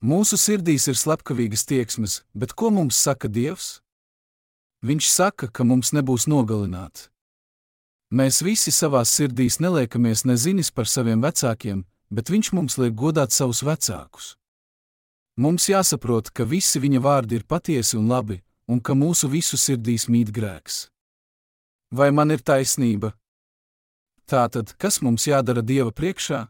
Mūsu 0.01 0.33
sirdīs 0.33 0.87
ir 0.89 0.97
slepkavīgas 0.97 1.61
tieksmes, 1.69 2.23
bet 2.33 2.55
ko 2.57 2.71
mums 2.73 2.97
saka 2.97 3.29
Dievs? 3.29 3.83
Viņš 4.81 5.09
saka, 5.13 5.45
ka 5.45 5.61
mums 5.61 5.91
nebūs 5.93 6.25
nogalināts. 6.25 7.11
Mēs 8.09 8.41
visi 8.41 8.73
savās 8.73 9.13
sirdīs 9.13 9.59
neliekamies 9.61 10.25
nezinis 10.25 10.71
par 10.73 10.89
saviem 10.89 11.21
vecākiem, 11.21 11.83
bet 12.09 12.33
viņš 12.33 12.49
mums 12.57 12.79
liek 12.81 12.97
godāt 12.97 13.29
savus 13.31 13.61
vecākus. 13.61 14.33
Mums 15.37 15.69
jāsaprot, 15.69 16.33
ka 16.33 16.49
visi 16.49 16.81
viņa 16.81 16.99
vārdi 17.05 17.37
ir 17.37 17.45
patiesi 17.45 17.95
un 17.95 18.09
labi, 18.09 18.41
un 18.67 18.81
ka 18.81 18.97
mūsu 18.97 19.29
visu 19.29 19.55
sirdīs 19.55 20.09
mīt 20.09 20.33
grēks. 20.33 20.89
Vai 21.93 22.09
man 22.09 22.33
ir 22.33 22.41
taisnība? 22.41 23.13
Tātad, 24.25 24.73
kas 24.81 24.97
mums 25.05 25.29
jādara 25.29 25.61
Dieva 25.61 25.93
priekšā? 25.93 26.47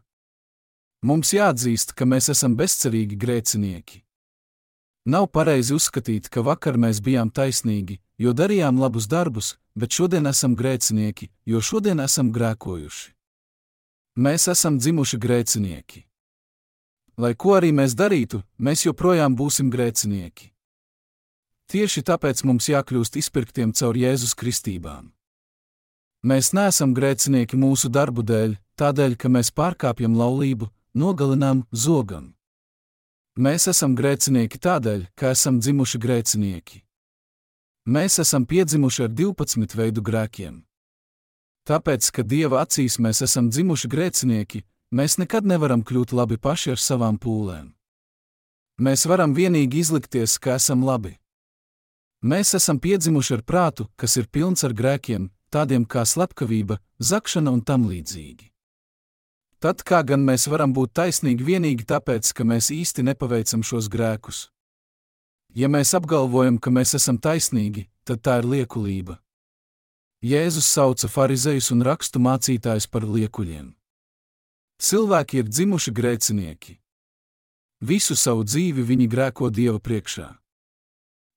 Mums 1.02 1.32
jāatzīst, 1.34 1.96
ka 1.98 2.06
mēs 2.06 2.28
esam 2.30 2.54
bezcerīgi 2.54 3.16
grēcinieki. 3.18 4.04
Nav 5.10 5.26
pareizi 5.34 5.74
uzskatīt, 5.74 6.28
ka 6.30 6.44
vakar 6.46 6.76
mēs 6.78 7.00
bijām 7.02 7.32
taisnīgi, 7.34 7.98
jo 8.22 8.30
darījām 8.30 8.78
labus 8.78 9.08
darbus, 9.10 9.56
bet 9.74 9.90
šodien 9.90 10.30
esam 10.30 10.54
grēcinieki, 10.54 11.26
jo 11.50 11.58
šodien 11.58 11.98
esam 12.04 12.30
grēkojuši. 12.30 13.10
Mēs 14.22 14.46
esam 14.52 14.78
dzimuši 14.78 15.18
grēcinieki. 15.18 16.04
Lai 17.18 17.34
ko 17.34 17.56
arī 17.56 17.72
mēs 17.74 17.96
darītu, 17.98 18.42
mēs 18.62 18.84
joprojām 18.86 19.34
būsim 19.36 19.72
grēcinieki. 19.74 20.52
Tieši 21.72 22.02
tāpēc 22.06 22.44
mums 22.46 22.68
jākļūst 22.68 23.18
izpirktiem 23.18 23.72
caur 23.72 23.98
Jēzus 23.98 24.36
kristībām. 24.38 25.10
Mēs 26.22 26.52
neesam 26.54 26.92
grēcinieki 26.94 27.58
mūsu 27.58 27.90
darbu 27.90 28.22
dēļ, 28.22 28.54
tādēļ, 28.78 29.16
ka 29.18 29.32
mēs 29.32 29.50
pārkāpjam 29.50 30.14
laulību, 30.14 30.68
nogalinām 30.94 31.64
zogam. 31.72 32.32
Mēs 33.38 33.68
esam 33.72 33.94
grēcinieki 33.96 34.58
tādēļ, 34.60 35.06
ka 35.16 35.32
esam 35.32 35.60
dzimuši 35.60 35.98
grēcinieki. 35.98 36.82
Mēs 37.88 38.20
esam 38.20 38.44
piedzimuši 38.46 39.06
ar 39.06 39.14
12 39.16 39.72
veidu 39.74 40.04
grēkiem. 40.04 40.60
Tāpēc, 41.66 42.10
ka 42.12 42.22
Dieva 42.22 42.60
acīs 42.62 42.98
mēs 43.00 43.22
esam 43.24 43.48
dzimuši 43.48 43.88
grēcinieki, 43.88 44.62
mēs 44.92 45.16
nekad 45.18 45.48
nevaram 45.48 45.82
kļūt 45.82 46.12
labi 46.12 46.36
paši 46.36 46.74
ar 46.76 46.82
savām 46.82 47.16
pūlēm. 47.18 47.72
Mēs 48.82 49.06
varam 49.08 49.32
vienīgi 49.34 49.80
izlikties, 49.80 50.36
ka 50.38 50.58
esam 50.60 50.84
labi. 50.84 51.16
Mēs 52.22 52.52
esam 52.54 52.78
piedzimuši 52.78 53.38
ar 53.38 53.42
prātu, 53.42 53.88
kas 53.96 54.16
ir 54.20 54.28
pilns 54.28 54.62
ar 54.62 54.76
grēkiem, 54.76 55.30
tādiem 55.50 55.88
kā 55.88 56.04
slepkavība, 56.06 56.78
zakšana 57.00 57.50
un 57.50 57.64
tam 57.64 57.88
līdzīgi. 57.88 58.51
Tad 59.62 59.84
kā 59.86 60.00
gan 60.02 60.24
mēs 60.26 60.48
varam 60.50 60.72
būt 60.74 60.90
taisnīgi 60.98 61.44
vienīgi 61.46 61.84
tāpēc, 61.86 62.32
ka 62.34 62.42
mēs 62.42 62.72
īsti 62.74 63.04
nepaveicam 63.06 63.62
šos 63.62 63.86
grēkus? 63.92 64.48
Ja 65.54 65.68
mēs 65.70 65.92
apgalvojam, 65.94 66.56
ka 66.58 66.72
mēs 66.74 66.96
esam 66.98 67.20
taisnīgi, 67.22 67.86
tad 68.02 68.24
tā 68.26 68.40
ir 68.40 68.48
liekulība. 68.48 69.20
Jēzus 70.22 70.66
sauca 70.66 71.06
farizējus 71.06 71.70
un 71.76 71.86
rakstu 71.86 72.18
mācītājus 72.22 72.88
par 72.90 73.06
liekuļiem. 73.06 73.70
Cilvēki 74.82 75.38
ir 75.42 75.50
dzimuši 75.50 75.94
grēcinieki. 75.94 76.74
Visu 77.86 78.16
savu 78.18 78.42
dzīvi 78.42 78.82
viņi 78.86 79.06
grēko 79.10 79.50
Dieva 79.50 79.78
priekšā. 79.78 80.26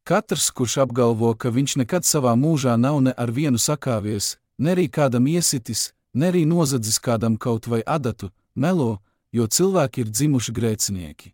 Katrs, 0.06 0.50
kurš 0.50 0.80
apgalvo, 0.82 1.36
ka 1.38 1.54
viņš 1.54 1.78
nekad 1.82 2.06
savā 2.06 2.34
mūžā 2.38 2.74
nav 2.78 3.04
ne 3.06 3.14
ar 3.14 3.30
vienu 3.34 3.62
sakāvies, 3.62 4.36
ne 4.58 4.74
arī 4.74 4.90
kādam 4.90 5.30
iesitis, 5.30 5.92
ne 6.15 6.32
arī 6.32 6.45
nozadzis 6.47 6.97
kādam 6.99 7.38
kaut 7.38 7.67
vai 7.67 7.82
adatu, 7.86 8.32
melo, 8.56 9.01
jo 9.36 9.47
cilvēki 9.47 10.06
ir 10.06 10.12
dzimuši 10.12 10.56
grēcinieki. 10.56 11.34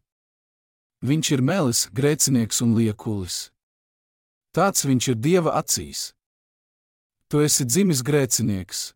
Viņš 1.02 1.32
ir 1.34 1.41
melis, 1.41 1.88
grēcinieks 1.94 2.62
un 2.65 2.74
liekulis. 2.78 3.52
Tāds 4.54 4.86
viņš 4.86 5.13
ir 5.13 5.22
Dieva 5.22 5.54
acīs. 5.62 6.12
Tu 7.30 7.39
esi 7.46 7.65
dzimis 7.65 8.02
grēcinieks. 8.04 8.91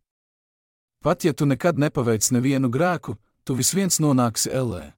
Pat 1.05 1.23
ja 1.23 1.33
tu 1.33 1.45
nekad 1.45 1.79
nepaveic 1.79 2.27
nevienu 2.33 2.69
grēku, 2.69 3.15
tu 3.45 3.55
vis 3.55 3.71
viens 3.77 4.01
nonāksi 4.01 4.49
ellē. 4.51 4.93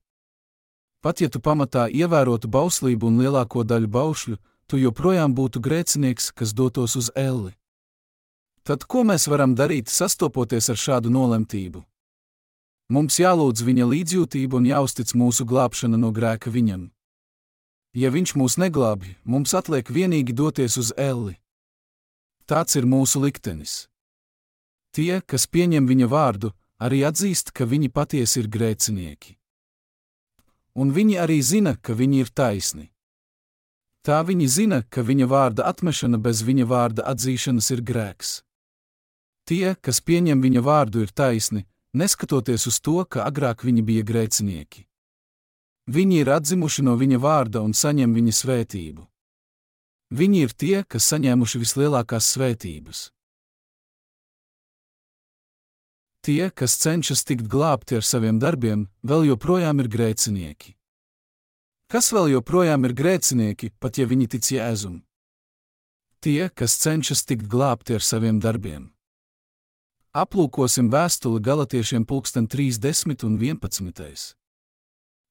Pat 1.04 1.21
ja 1.21 1.30
tu 1.30 1.39
pamatā 1.43 1.86
ievērotu 1.91 2.50
bauslību 2.50 3.12
un 3.12 3.19
lielāko 3.21 3.63
daļu 3.63 3.91
baušļu, 3.91 4.38
tu 4.67 4.80
joprojām 4.80 5.36
būtu 5.36 5.62
grēcinieks, 5.63 6.32
kas 6.32 6.56
dotos 6.56 6.95
uz 6.95 7.12
elli. 7.15 7.54
Tad 8.67 8.84
ko 8.84 9.06
mēs 9.08 9.30
varam 9.32 9.53
darīt, 9.56 9.88
sastopoties 9.88 10.65
ar 10.67 10.75
šādu 10.75 11.08
nolemtību? 11.08 11.86
Mums 12.91 13.15
jālūdz 13.19 13.63
viņa 13.63 13.86
līdzjūtība 13.88 14.60
un 14.60 14.65
jāuztic 14.67 15.13
mūsu 15.15 15.45
glābšana 15.47 15.95
no 15.99 16.10
grēka 16.12 16.51
viņam. 16.51 16.89
Ja 17.95 18.12
viņš 18.12 18.34
mūs 18.36 18.58
neglābj, 18.60 19.13
mums 19.23 19.53
atliek 19.56 19.88
vienīgi 19.88 20.36
doties 20.36 20.75
uz 20.82 20.91
elli. 20.99 21.38
Tāds 22.43 22.75
ir 22.75 22.84
mūsu 22.84 23.21
liktenis. 23.23 23.88
Tie, 24.91 25.21
kas 25.23 25.47
pieņem 25.47 25.88
viņa 25.88 26.10
vārdu, 26.12 26.51
arī 26.80 27.06
atzīst, 27.08 27.53
ka 27.56 27.63
viņi 27.63 27.88
patiesi 27.88 28.41
ir 28.41 28.49
grēcinieki. 28.51 29.38
Un 30.75 30.91
viņi 30.91 31.15
arī 31.23 31.39
zina, 31.39 31.77
ka 31.80 31.95
viņi 31.95 32.19
ir 32.19 32.34
taisni. 32.36 32.89
Tā 34.03 34.19
viņi 34.27 34.47
zina, 34.47 34.82
ka 34.84 35.08
viņa 35.08 35.27
vārda 35.27 35.67
atmešana 35.71 36.19
bez 36.19 36.43
viņa 36.43 36.67
vārda 36.67 37.08
atzīšanas 37.08 37.71
ir 37.71 37.84
grēks. 37.84 38.47
Tie, 39.48 39.76
kas 39.80 40.02
pieņem 40.04 40.42
viņa 40.44 40.62
vārdu, 40.62 41.06
ir 41.06 41.14
taisni, 41.16 41.64
neskatoties 41.96 42.68
uz 42.68 42.82
to, 42.84 43.00
ka 43.08 43.24
agrāk 43.24 43.64
viņi 43.64 43.84
bija 43.88 44.04
grēcinieki. 44.04 44.84
Viņi 45.88 46.18
ir 46.20 46.32
atzimuši 46.36 46.84
no 46.84 46.98
viņa 47.00 47.20
vārda 47.24 47.62
un 47.64 47.72
saņem 47.72 48.12
viņa 48.12 48.34
svētību. 48.36 49.06
Viņi 50.12 50.42
ir 50.44 50.52
tie, 50.52 50.82
kas 50.84 51.08
saņēmuši 51.14 51.62
vislielākās 51.64 52.28
svētības. 52.36 53.06
Tie, 56.28 56.50
kas 56.52 56.76
cenšas 56.84 57.24
tikt 57.24 57.48
glābti 57.48 57.96
ar 57.96 58.04
saviem 58.04 58.40
darbiem, 58.40 58.90
vēl 59.00 59.30
joprojām 59.30 59.80
ir 59.80 59.88
grēcinieki. 59.88 60.74
Kas 61.88 62.12
vēl 62.12 62.34
joprojām 62.34 62.84
ir 62.84 62.92
grēcinieki, 62.92 63.72
pat 63.80 63.96
ja 63.96 64.10
viņi 64.12 64.28
tic 64.36 64.52
jēzum? 64.52 65.00
Tie, 66.20 66.50
kas 66.52 66.76
cenšas 66.84 67.24
tikt 67.24 67.48
glābti 67.48 67.96
ar 67.96 68.04
saviem 68.04 68.44
darbiem. 68.44 68.90
Aplūkosim 70.17 70.88
vēstuli 70.89 71.38
galotiešiem 71.45 72.06
30 72.10 73.23
un 73.27 73.36
11. 73.38 74.34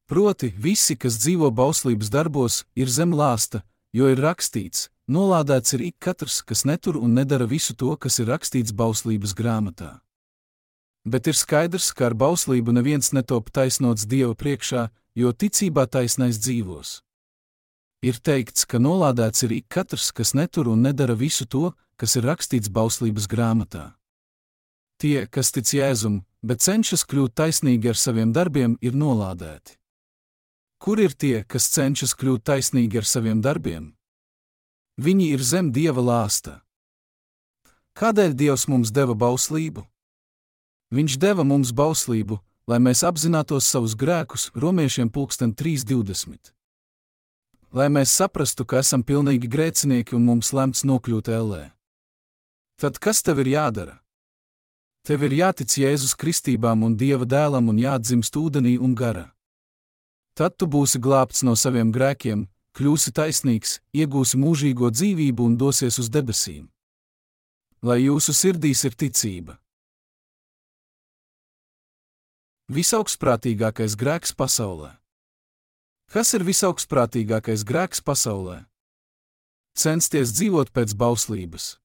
Proti, 0.07 0.53
visi, 0.55 0.95
kas 0.95 1.17
dzīvo 1.19 1.51
bauslības 1.51 2.11
darbos, 2.15 2.61
ir 2.79 2.87
zem 2.87 3.11
lāsta, 3.11 3.65
jo 3.91 4.07
ir 4.07 4.23
rakstīts, 4.23 4.91
nolādēts 5.11 5.75
ir 5.75 5.83
ik 5.89 5.97
katrs, 5.99 6.39
kas 6.47 6.63
netur 6.65 7.01
un 7.01 7.19
nedara 7.19 7.49
visu 7.51 7.75
to, 7.75 7.97
kas 7.97 8.21
ir 8.23 8.31
rakstīts 8.31 8.71
bauslības 8.71 9.35
grāmatā. 9.35 9.91
Bet 11.03 11.27
ir 11.27 11.35
skaidrs, 11.35 11.91
ka 11.91 12.07
ar 12.07 12.15
bauslību 12.15 12.71
neviens 12.79 13.11
netop 13.11 13.51
taisnots 13.51 14.07
Dieva 14.07 14.39
priekšā, 14.39 14.87
jo 15.19 15.35
ticībā 15.35 15.91
taisnais 15.91 16.39
dzīvos. 16.39 17.01
Ir 18.07 18.23
teikts, 18.23 18.63
ka 18.63 18.79
nolādēts 18.79 19.43
ir 19.51 19.59
ik 19.59 19.67
katrs, 19.67 20.13
kas 20.15 20.37
netur 20.39 20.71
un 20.71 20.87
nedara 20.87 21.19
visu 21.19 21.51
to, 21.51 21.73
kas 21.99 22.15
ir 22.15 22.31
rakstīts 22.31 22.71
bauslības 22.71 23.27
grāmatā. 23.27 23.97
Tie, 24.97 25.27
kas 25.29 25.53
tic 25.53 25.69
Jēzum, 25.77 26.23
bet 26.41 26.63
cenšas 26.65 27.05
kļūt 27.05 27.35
taisnīgi 27.37 27.91
ar 27.93 27.99
saviem 28.01 28.33
darbiem, 28.33 28.79
ir 28.81 28.97
nolādēti. 28.97 29.77
Kur 30.81 31.01
ir 31.01 31.13
tie, 31.13 31.43
kas 31.45 31.69
cenšas 31.73 32.15
kļūt 32.17 32.45
taisnīgi 32.49 33.01
ar 33.01 33.09
saviem 33.09 33.43
darbiem? 33.45 33.91
Viņi 34.97 35.27
ir 35.37 35.43
zem 35.45 35.69
dieva 35.73 36.01
lāsta. 36.01 36.63
Kādēļ 37.97 38.33
Dievs 38.37 38.67
mums 38.69 38.93
deva 38.93 39.17
bauslību? 39.17 39.85
Viņš 40.93 41.17
deva 41.21 41.45
mums 41.45 41.73
bauslību, 41.77 42.39
lai 42.69 42.79
mēs 42.81 43.03
apzinātos 43.05 43.69
savus 43.69 43.97
grēkus, 43.97 44.51
romiešiem 44.55 45.11
3.20. 45.11 46.53
Lai 47.73 47.89
mēs 47.93 48.13
saprastu, 48.17 48.65
ka 48.65 48.81
esam 48.81 49.03
pilnīgi 49.03 49.49
grēcinieki 49.49 50.17
un 50.17 50.25
mums 50.25 50.53
lemts 50.53 50.85
nokļūt 50.85 51.29
ellē. 51.29 51.73
Tad 52.81 53.01
kas 53.01 53.21
tev 53.23 53.41
ir 53.45 53.53
jādara? 53.57 54.01
Tev 55.07 55.23
ir 55.23 55.37
jātic 55.39 55.71
Jēzus 55.79 56.17
kristībām 56.19 56.81
un 56.83 56.97
Dieva 56.99 57.23
dēlam 57.23 57.69
un 57.71 57.77
jāatdzimst 57.79 58.35
ūdenī 58.41 58.73
un 58.83 58.97
garā. 58.99 59.29
Tad 60.35 60.57
tu 60.59 60.67
būsi 60.67 60.99
glābts 60.99 61.45
no 61.47 61.55
saviem 61.55 61.93
grēkiem, 61.95 62.43
kļūsi 62.75 63.13
taisnīgs, 63.15 63.77
iegūsi 63.95 64.41
mūžīgo 64.43 64.91
dzīvību 64.91 65.47
un 65.47 65.55
dosies 65.63 66.01
uz 66.03 66.11
debesīm. 66.11 66.67
Lai 67.87 68.01
jūsu 68.03 68.35
sirdīs 68.35 68.83
ir 68.89 68.99
ticība. 68.99 69.57
Visaugstsprātīgākais 72.67 73.95
grēks 73.95 74.35
pasaulē. 74.35 74.97
Kas 76.11 76.35
ir 76.35 76.43
visaugstsprātīgākais 76.51 77.63
grēks 77.63 78.03
pasaulē? 78.03 78.65
Censties 79.79 80.35
dzīvot 80.35 80.75
pēc 80.75 80.99
bauslības. 80.99 81.77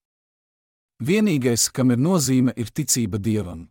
Vienīgais, 1.01 1.71
kam 1.73 1.89
ir 1.89 1.97
nozīme, 1.97 2.53
ir 2.53 2.69
ticība 2.69 3.17
Dievam. 3.17 3.63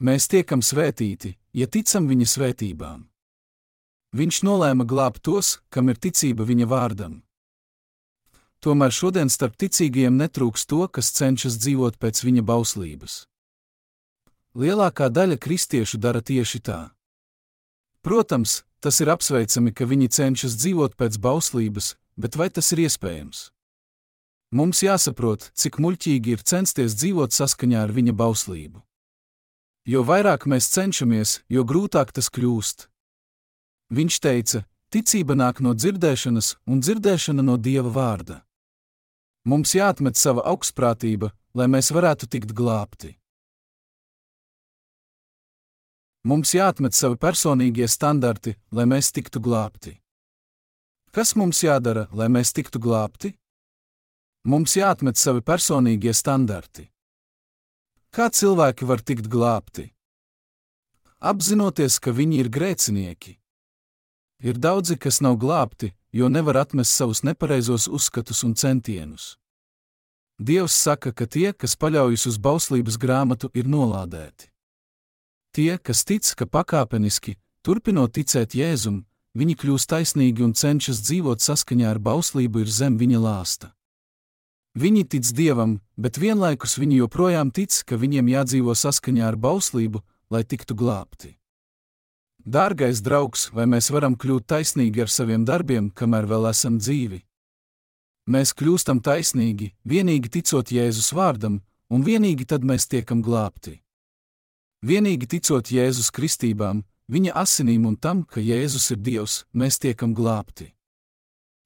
Mēs 0.00 0.24
tiekam 0.32 0.62
svētīti, 0.64 1.34
ja 1.52 1.66
ticam 1.68 2.08
Viņa 2.08 2.24
svētībām. 2.24 3.04
Viņš 4.16 4.38
nolēma 4.48 4.86
glābt 4.88 5.20
tos, 5.20 5.58
kam 5.68 5.92
ir 5.92 6.00
ticība 6.00 6.46
viņa 6.48 6.70
vārdam. 6.70 7.20
Tomēr 8.64 8.94
šodien 8.96 9.28
starp 9.28 9.58
ticīgajiem 9.60 10.16
netrūks 10.16 10.64
to, 10.64 10.86
kas 10.88 11.12
cenšas 11.12 11.60
dzīvot 11.60 12.00
pēc 12.00 12.24
viņa 12.24 12.44
bauslības. 12.48 13.26
Lielākā 14.56 15.10
daļa 15.12 15.36
kristiešu 15.36 16.00
dara 16.00 16.24
tieši 16.24 16.62
tā. 16.64 16.80
Protams, 18.00 18.62
tas 18.80 19.02
ir 19.04 19.12
apsveicami, 19.12 19.76
ka 19.76 19.84
viņi 19.84 20.08
cenšas 20.08 20.56
dzīvot 20.56 20.96
pēc 20.96 21.20
bauslības, 21.20 21.98
bet 22.16 22.40
vai 22.40 22.48
tas 22.48 22.72
ir 22.72 22.86
iespējams? 22.88 23.50
Mums 24.54 24.84
jāsaprot, 24.86 25.48
cik 25.58 25.80
muļķīgi 25.82 26.36
ir 26.36 26.42
censties 26.46 26.94
dzīvot 26.94 27.34
saskaņā 27.34 27.80
ar 27.88 27.92
viņa 27.94 28.12
bauslību. 28.14 28.84
Jo 29.90 30.04
vairāk 30.06 30.46
mēs 30.46 30.70
cenšamies, 30.70 31.40
jo 31.50 31.64
grūtāk 31.66 32.14
tas 32.14 32.30
kļūst. 32.30 32.86
Viņš 33.90 34.20
teica, 34.22 34.62
ticība 34.94 35.34
nāk 35.34 35.58
no 35.58 35.74
dzirdēšanas, 35.74 36.54
un 36.70 36.80
dzirdēšana 36.86 37.42
no 37.42 37.58
dieva 37.58 37.90
vārda. 37.98 38.38
Mums 39.44 39.74
jāatmet 39.74 40.16
sava 40.16 40.46
augstprātība, 40.54 41.34
lai 41.58 41.66
mēs 41.68 41.90
varētu 41.90 42.30
tikt 42.30 42.54
glābti. 42.54 43.16
Mums 46.24 46.54
jāatmet 46.54 46.94
savi 46.94 47.18
personīgie 47.20 47.90
standarti, 47.90 48.54
lai 48.72 48.86
mēs 48.86 49.10
tiktu 49.12 49.42
glābti. 49.44 49.98
Kas 51.12 51.34
mums 51.36 51.60
jādara, 51.66 52.06
lai 52.14 52.30
mēs 52.32 52.54
tiktu 52.54 52.78
glābti? 52.78 53.34
Mums 54.44 54.74
jāatmet 54.76 55.16
savi 55.16 55.40
personīgie 55.40 56.12
standarti. 56.12 56.90
Kā 58.12 58.26
cilvēki 58.28 58.84
var 58.84 59.00
tikt 59.00 59.30
glābti? 59.32 59.86
Apzinoties, 61.24 61.96
ka 61.96 62.12
viņi 62.12 62.42
ir 62.42 62.50
grēcinieki. 62.52 63.38
Ir 64.44 64.58
daudzi, 64.60 64.98
kas 65.00 65.22
nav 65.24 65.38
glābti, 65.40 65.94
jo 66.12 66.28
nevar 66.28 66.58
atmest 66.60 66.92
savus 66.92 67.22
nepareizos 67.24 67.86
uzskatus 67.88 68.44
un 68.44 68.52
centienus. 68.52 69.38
Dievs 70.36 70.76
saka, 70.76 71.14
ka 71.16 71.24
tie, 71.24 71.54
kas 71.56 71.78
paļaujas 71.80 72.26
uz 72.28 72.36
bauslības 72.36 72.98
grāmatu, 73.00 73.48
ir 73.56 73.64
nolādēti. 73.64 74.50
Tie, 75.56 75.78
kas 75.78 76.04
tic, 76.04 76.28
ka 76.36 76.44
pakāpeniski, 76.44 77.38
turpinot 77.64 78.12
ticēt 78.12 78.52
Jēzum, 78.58 79.06
viņi 79.32 79.56
kļūst 79.56 79.88
taisnīgi 79.88 80.44
un 80.44 80.52
cenšas 80.52 81.00
dzīvot 81.06 81.40
saskaņā 81.40 81.94
ar 81.94 82.02
bauslību, 82.02 82.66
ir 82.66 82.68
zem 82.68 83.00
viņa 83.00 83.22
lāsta. 83.24 83.72
Viņi 84.74 85.04
tic 85.06 85.28
Dievam, 85.30 85.76
bet 85.94 86.18
vienlaikus 86.18 86.74
viņi 86.82 87.04
joprojām 87.04 87.52
tic, 87.54 87.76
ka 87.86 87.94
viņiem 87.94 88.32
jādzīvo 88.32 88.74
saskaņā 88.74 89.28
ar 89.28 89.36
bauslību, 89.38 90.02
lai 90.34 90.42
tiktu 90.42 90.74
glābti. 90.74 91.36
Dārgais 92.44 92.98
draugs, 93.00 93.46
vai 93.54 93.68
mēs 93.70 93.92
varam 93.94 94.18
kļūt 94.18 94.48
taisnīgi 94.50 95.00
ar 95.00 95.08
saviem 95.08 95.46
darbiem, 95.46 95.92
kamēr 95.94 96.26
vēl 96.26 96.50
esam 96.50 96.80
dzīvi? 96.82 97.22
Mēs 98.26 98.52
kļūstam 98.58 98.98
taisnīgi, 99.04 99.70
vienīgi 99.86 100.32
ticot 100.40 100.72
Jēzus 100.74 101.12
vārdam, 101.14 101.60
un 101.88 102.02
vienīgi 102.02 102.44
tad 102.44 102.66
mēs 102.66 102.88
tiekam 102.90 103.22
glābti. 103.22 103.78
Vienīgi 104.84 105.30
ticot 105.36 105.70
Jēzus 105.70 106.10
kristībām, 106.10 106.82
viņa 107.08 107.32
asinīm 107.40 107.86
un 107.86 107.96
tam, 107.96 108.24
ka 108.26 108.42
Jēzus 108.42 108.90
ir 108.90 108.98
Dievs, 109.00 109.44
mēs 109.54 109.78
tiekam 109.78 110.12
glābti. 110.18 110.74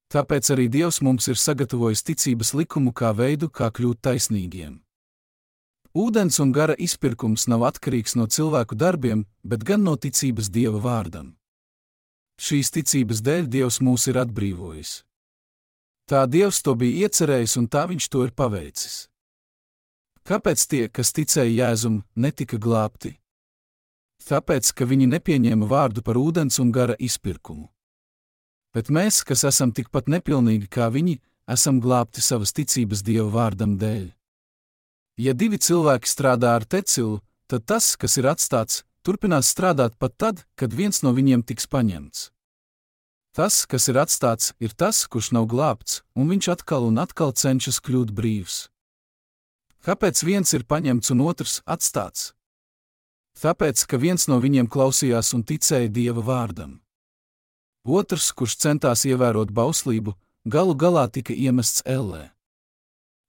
Tāpēc 0.08 0.48
arī 0.54 0.68
Dievs 0.72 1.02
mums 1.04 1.28
ir 1.28 1.36
sagatavojis 1.36 2.02
ticības 2.02 2.54
likumu 2.56 2.94
kā 2.96 3.10
veidu, 3.12 3.50
kā 3.52 3.68
kļūt 3.68 4.00
taisnīgiem. 4.06 4.78
Ūdens 5.92 6.38
un 6.40 6.52
gara 6.52 6.76
izpirkums 6.78 7.44
nav 7.48 7.66
atkarīgs 7.68 8.16
no 8.16 8.24
cilvēku 8.24 8.76
darbiem, 8.76 9.26
bet 9.44 9.64
gan 9.68 9.84
no 9.84 9.96
ticības 9.96 10.48
Dieva 10.48 10.80
vārdam. 10.80 11.34
Šīs 12.40 12.72
ticības 12.72 13.20
dēļ 13.26 13.48
Dievs 13.52 13.80
mūs 13.84 14.08
ir 14.08 14.20
atbrīvojis. 14.22 15.02
Tā 16.08 16.24
Dievs 16.24 16.62
to 16.64 16.72
bija 16.78 17.04
iecerējis 17.04 17.58
un 17.60 17.68
tā 17.68 17.84
viņš 17.90 18.08
to 18.08 18.24
ir 18.24 18.32
paveicis. 18.32 19.08
Kāpēc 20.24 20.68
tie, 20.68 20.84
kas 20.88 21.12
ticēja 21.12 21.52
Jēzum, 21.68 22.02
netika 22.16 22.56
glābti? 22.56 23.18
Tāpēc, 24.28 24.72
ka 24.76 24.84
viņi 24.88 25.08
nepieņēma 25.08 25.68
vārdu 25.68 26.04
par 26.04 26.16
ūdens 26.20 26.60
un 26.60 26.72
gara 26.72 26.96
izpirkumu. 27.00 27.68
Bet 28.78 28.92
mēs, 28.94 29.24
kas 29.26 29.42
esam 29.48 29.72
tikpat 29.74 30.06
nepilnīgi 30.06 30.68
kā 30.70 30.86
viņi, 30.94 31.16
esam 31.50 31.80
glābti 31.82 32.22
savas 32.22 32.52
ticības 32.54 33.02
Dieva 33.02 33.26
vārdam 33.34 33.74
dēļ. 33.80 34.04
Ja 35.18 35.34
divi 35.34 35.58
cilvēki 35.58 36.06
strādā 36.06 36.52
ar 36.60 36.62
tecilu, 36.62 37.16
tad 37.50 37.66
tas, 37.66 37.96
kas 37.98 38.14
ir 38.22 38.28
atstāts, 38.30 38.84
turpinās 39.02 39.50
strādāt 39.50 39.98
pat 39.98 40.14
tad, 40.14 40.44
kad 40.54 40.70
viens 40.70 41.02
no 41.02 41.10
viņiem 41.16 41.42
tiks 41.42 41.66
paņemts. 41.66 42.28
Tas, 43.34 43.64
kas 43.66 43.90
ir 43.90 43.98
atstāts, 43.98 44.54
ir 44.62 44.78
tas, 44.78 45.02
kurš 45.10 45.32
nav 45.34 45.50
glābts, 45.50 46.04
un 46.14 46.30
viņš 46.30 46.52
atkal 46.54 46.86
un 46.86 47.02
atkal 47.02 47.34
cenšas 47.34 47.82
kļūt 47.82 48.14
brīvs. 48.14 48.68
Kāpēc 49.82 50.22
viens 50.22 50.54
ir 50.54 50.70
paņemts 50.70 51.10
un 51.14 51.26
otrs 51.26 51.60
atstāts? 51.66 52.32
Tāpēc, 53.42 53.90
ka 53.90 53.98
viens 53.98 54.30
no 54.30 54.38
viņiem 54.38 54.70
klausījās 54.70 55.34
un 55.34 55.42
ticēja 55.42 55.90
Dieva 55.90 56.22
vārdam. 56.22 56.78
Otrs, 57.84 58.32
kurš 58.32 58.56
centās 58.64 59.04
ievērot 59.08 59.52
bauslību, 59.54 60.14
galu 60.44 60.74
galā 60.74 61.08
tika 61.12 61.32
iemests 61.32 61.82
ellē. 61.86 62.30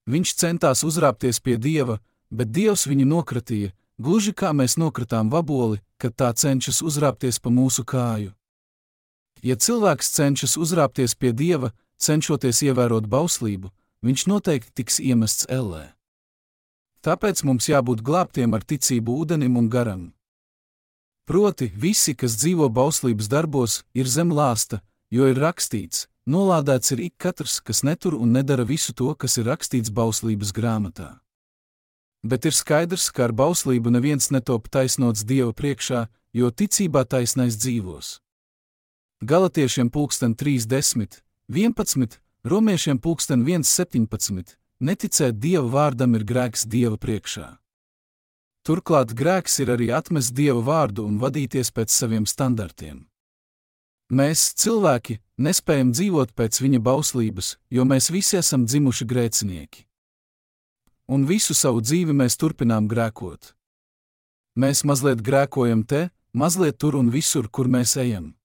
Viņš 0.10 0.34
centās 0.42 0.84
uzrāpties 0.84 1.40
pie 1.40 1.58
Dieva, 1.58 2.00
bet 2.32 2.52
Dievs 2.52 2.88
viņu 2.90 3.06
nokratīja, 3.06 3.74
gluži 4.00 4.34
kā 4.34 4.54
mēs 4.56 4.78
nokritām 4.80 5.30
vaboli, 5.30 5.82
kad 5.98 6.16
tā 6.16 6.32
cenšas 6.34 6.82
uzrāpties 6.82 7.40
pa 7.40 7.52
mūsu 7.54 7.84
kāju. 7.86 8.34
Ja 9.44 9.56
cilvēks 9.56 10.12
cenšas 10.16 10.58
uzrāpties 10.60 11.16
pie 11.16 11.32
dieva, 11.32 11.72
cenšoties 12.00 12.64
ievērot 12.68 13.08
bauslību, 13.08 13.72
viņš 14.04 14.26
noteikti 14.28 14.76
tiks 14.82 15.00
iemests 15.00 15.48
ellē. 15.48 15.94
Tāpēc 17.04 17.46
mums 17.48 17.70
jābūt 17.72 18.04
glābtiem 18.04 18.56
ar 18.56 18.66
ticību 18.68 19.16
ūdenim 19.24 19.56
un 19.56 19.70
garam. 19.72 20.02
Proti, 21.30 21.68
visi, 21.78 22.16
kas 22.18 22.40
dzīvo 22.42 22.72
bauslības 22.74 23.28
darbos, 23.30 23.84
ir 23.94 24.08
zem 24.10 24.32
lāsta, 24.34 24.80
jo 25.14 25.28
ir 25.30 25.38
rakstīts: 25.38 26.08
nolādēts 26.26 26.96
ir 26.96 27.04
ik 27.06 27.20
katrs, 27.22 27.60
kas 27.62 27.84
netur 27.86 28.16
un 28.18 28.32
nedara 28.34 28.66
visu 28.66 28.96
to, 28.98 29.14
kas 29.14 29.38
ir 29.38 29.46
rakstīts 29.46 29.94
bauslības 29.94 30.50
grāmatā. 30.58 31.20
Bet 32.26 32.50
ir 32.50 32.58
skaidrs, 32.58 33.12
ka 33.14 33.28
ar 33.28 33.36
bauslību 33.44 33.94
neviens 33.94 34.32
netop 34.34 34.72
taisnots 34.74 35.22
Dieva 35.22 35.54
priekšā, 35.54 36.08
jo 36.34 36.50
ticībā 36.50 37.06
taisnais 37.06 37.62
dzīvos. 37.62 38.18
Galatiešiem 39.22 39.94
pulksten 39.94 40.34
3, 40.34 40.66
11, 40.66 42.20
romiešiem 42.44 42.98
pulksten 42.98 43.46
1, 43.46 43.70
17. 43.70 44.58
Neticēt 44.82 45.38
Dieva 45.38 45.70
vārdam 45.70 46.18
ir 46.18 46.26
grēks 46.26 46.66
Dieva 46.66 46.98
priekšā. 46.98 47.60
Turklāt 48.70 49.16
grēks 49.18 49.56
ir 49.64 49.72
arī 49.74 49.88
atmest 49.90 50.36
Dieva 50.38 50.60
vārdu 50.62 51.02
un 51.10 51.16
vadīties 51.18 51.72
pēc 51.74 51.90
saviem 51.90 52.28
standartiem. 52.30 53.00
Mēs, 54.14 54.44
cilvēki, 54.62 55.16
nespējam 55.42 55.90
dzīvot 55.90 56.36
pēc 56.38 56.60
viņa 56.62 56.80
bauslības, 56.86 57.56
jo 57.74 57.86
mēs 57.90 58.12
visi 58.14 58.38
esam 58.38 58.68
dzimuši 58.70 59.08
grēcinieki. 59.10 59.88
Un 61.10 61.26
visu 61.26 61.56
savu 61.58 61.82
dzīvi 61.82 62.14
mēs 62.14 62.38
turpinām 62.38 62.86
grēkot. 62.92 63.56
Mēs 64.54 64.84
mazliet 64.86 65.24
grēkojam 65.26 65.82
te, 65.82 66.12
mazliet 66.38 66.78
tur 66.78 67.00
un 67.00 67.10
visur, 67.10 67.50
kur 67.50 67.66
mēs 67.66 67.96
ejam. 67.98 68.36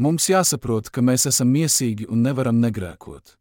Mums 0.00 0.30
jāsaprot, 0.32 0.88
ka 0.88 1.04
mēs 1.04 1.28
esam 1.28 1.52
miesīgi 1.52 2.08
un 2.08 2.24
nevaram 2.24 2.64
negrēkot. 2.64 3.36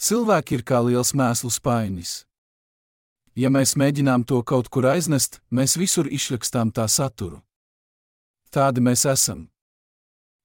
Cilvēki 0.00 0.56
ir 0.56 0.64
kā 0.64 0.80
liels 0.80 1.12
mēslu 1.12 1.52
spainis. 1.52 2.22
Ja 3.38 3.52
mēs 3.54 3.76
mēģinām 3.78 4.24
to 4.26 4.40
kaut 4.42 4.66
kur 4.66 4.88
aiznest, 4.90 5.38
mēs 5.54 5.76
visur 5.78 6.08
izšļakstām 6.10 6.72
tā 6.74 6.88
saturu. 6.90 7.38
Tādi 8.50 8.82
mēs 8.82 9.04
esam. 9.06 9.44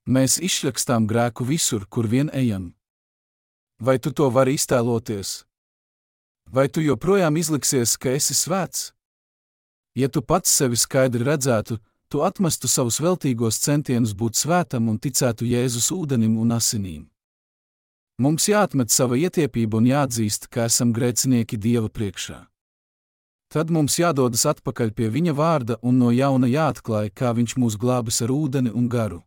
Mēs 0.06 0.36
izšļakstām 0.38 1.08
grēku 1.10 1.48
visur, 1.48 1.88
kur 1.90 2.06
vien 2.12 2.30
ejam. 2.34 2.76
Vai 3.82 3.98
tu 3.98 4.12
to 4.14 4.30
vari 4.30 4.54
iztēloties? 4.60 5.32
Vai 6.54 6.68
tu 6.70 6.84
joprojām 6.86 7.40
izliksies, 7.42 7.96
ka 7.98 8.14
esi 8.14 8.38
svēts? 8.38 8.92
Ja 9.98 10.10
tu 10.10 10.22
pats 10.22 10.54
sevi 10.54 10.78
skaidri 10.78 11.26
redzētu, 11.26 11.80
tu 12.14 12.22
atmestu 12.22 12.70
savus 12.70 13.02
veltīgos 13.02 13.58
centienus 13.64 14.14
būt 14.14 14.38
svētam 14.38 14.94
un 14.94 15.02
ticētu 15.02 15.50
Jēzus 15.50 15.90
ūdenim 15.98 16.38
un 16.38 16.54
asinīm. 16.54 17.04
Mums 18.22 18.52
jāatmet 18.54 18.94
sava 18.94 19.18
ietiepība 19.18 19.82
un 19.82 19.90
jāatzīst, 19.90 20.52
ka 20.54 20.70
esam 20.70 20.94
grēcinieki 20.94 21.58
Dieva 21.58 21.90
priekšā. 21.90 22.53
Tad 23.54 23.70
mums 23.70 24.00
jādodas 24.02 24.48
atpakaļ 24.50 24.96
pie 24.98 25.12
Viņa 25.14 25.34
vārda 25.38 25.76
un 25.86 26.00
no 26.02 26.10
jauna 26.10 26.48
jāatklāj, 26.50 27.12
kā 27.14 27.36
Viņš 27.38 27.54
mūs 27.62 27.78
glābis 27.78 28.24
ar 28.26 28.34
ūdeni 28.34 28.74
un 28.74 28.88
garu. 28.90 29.20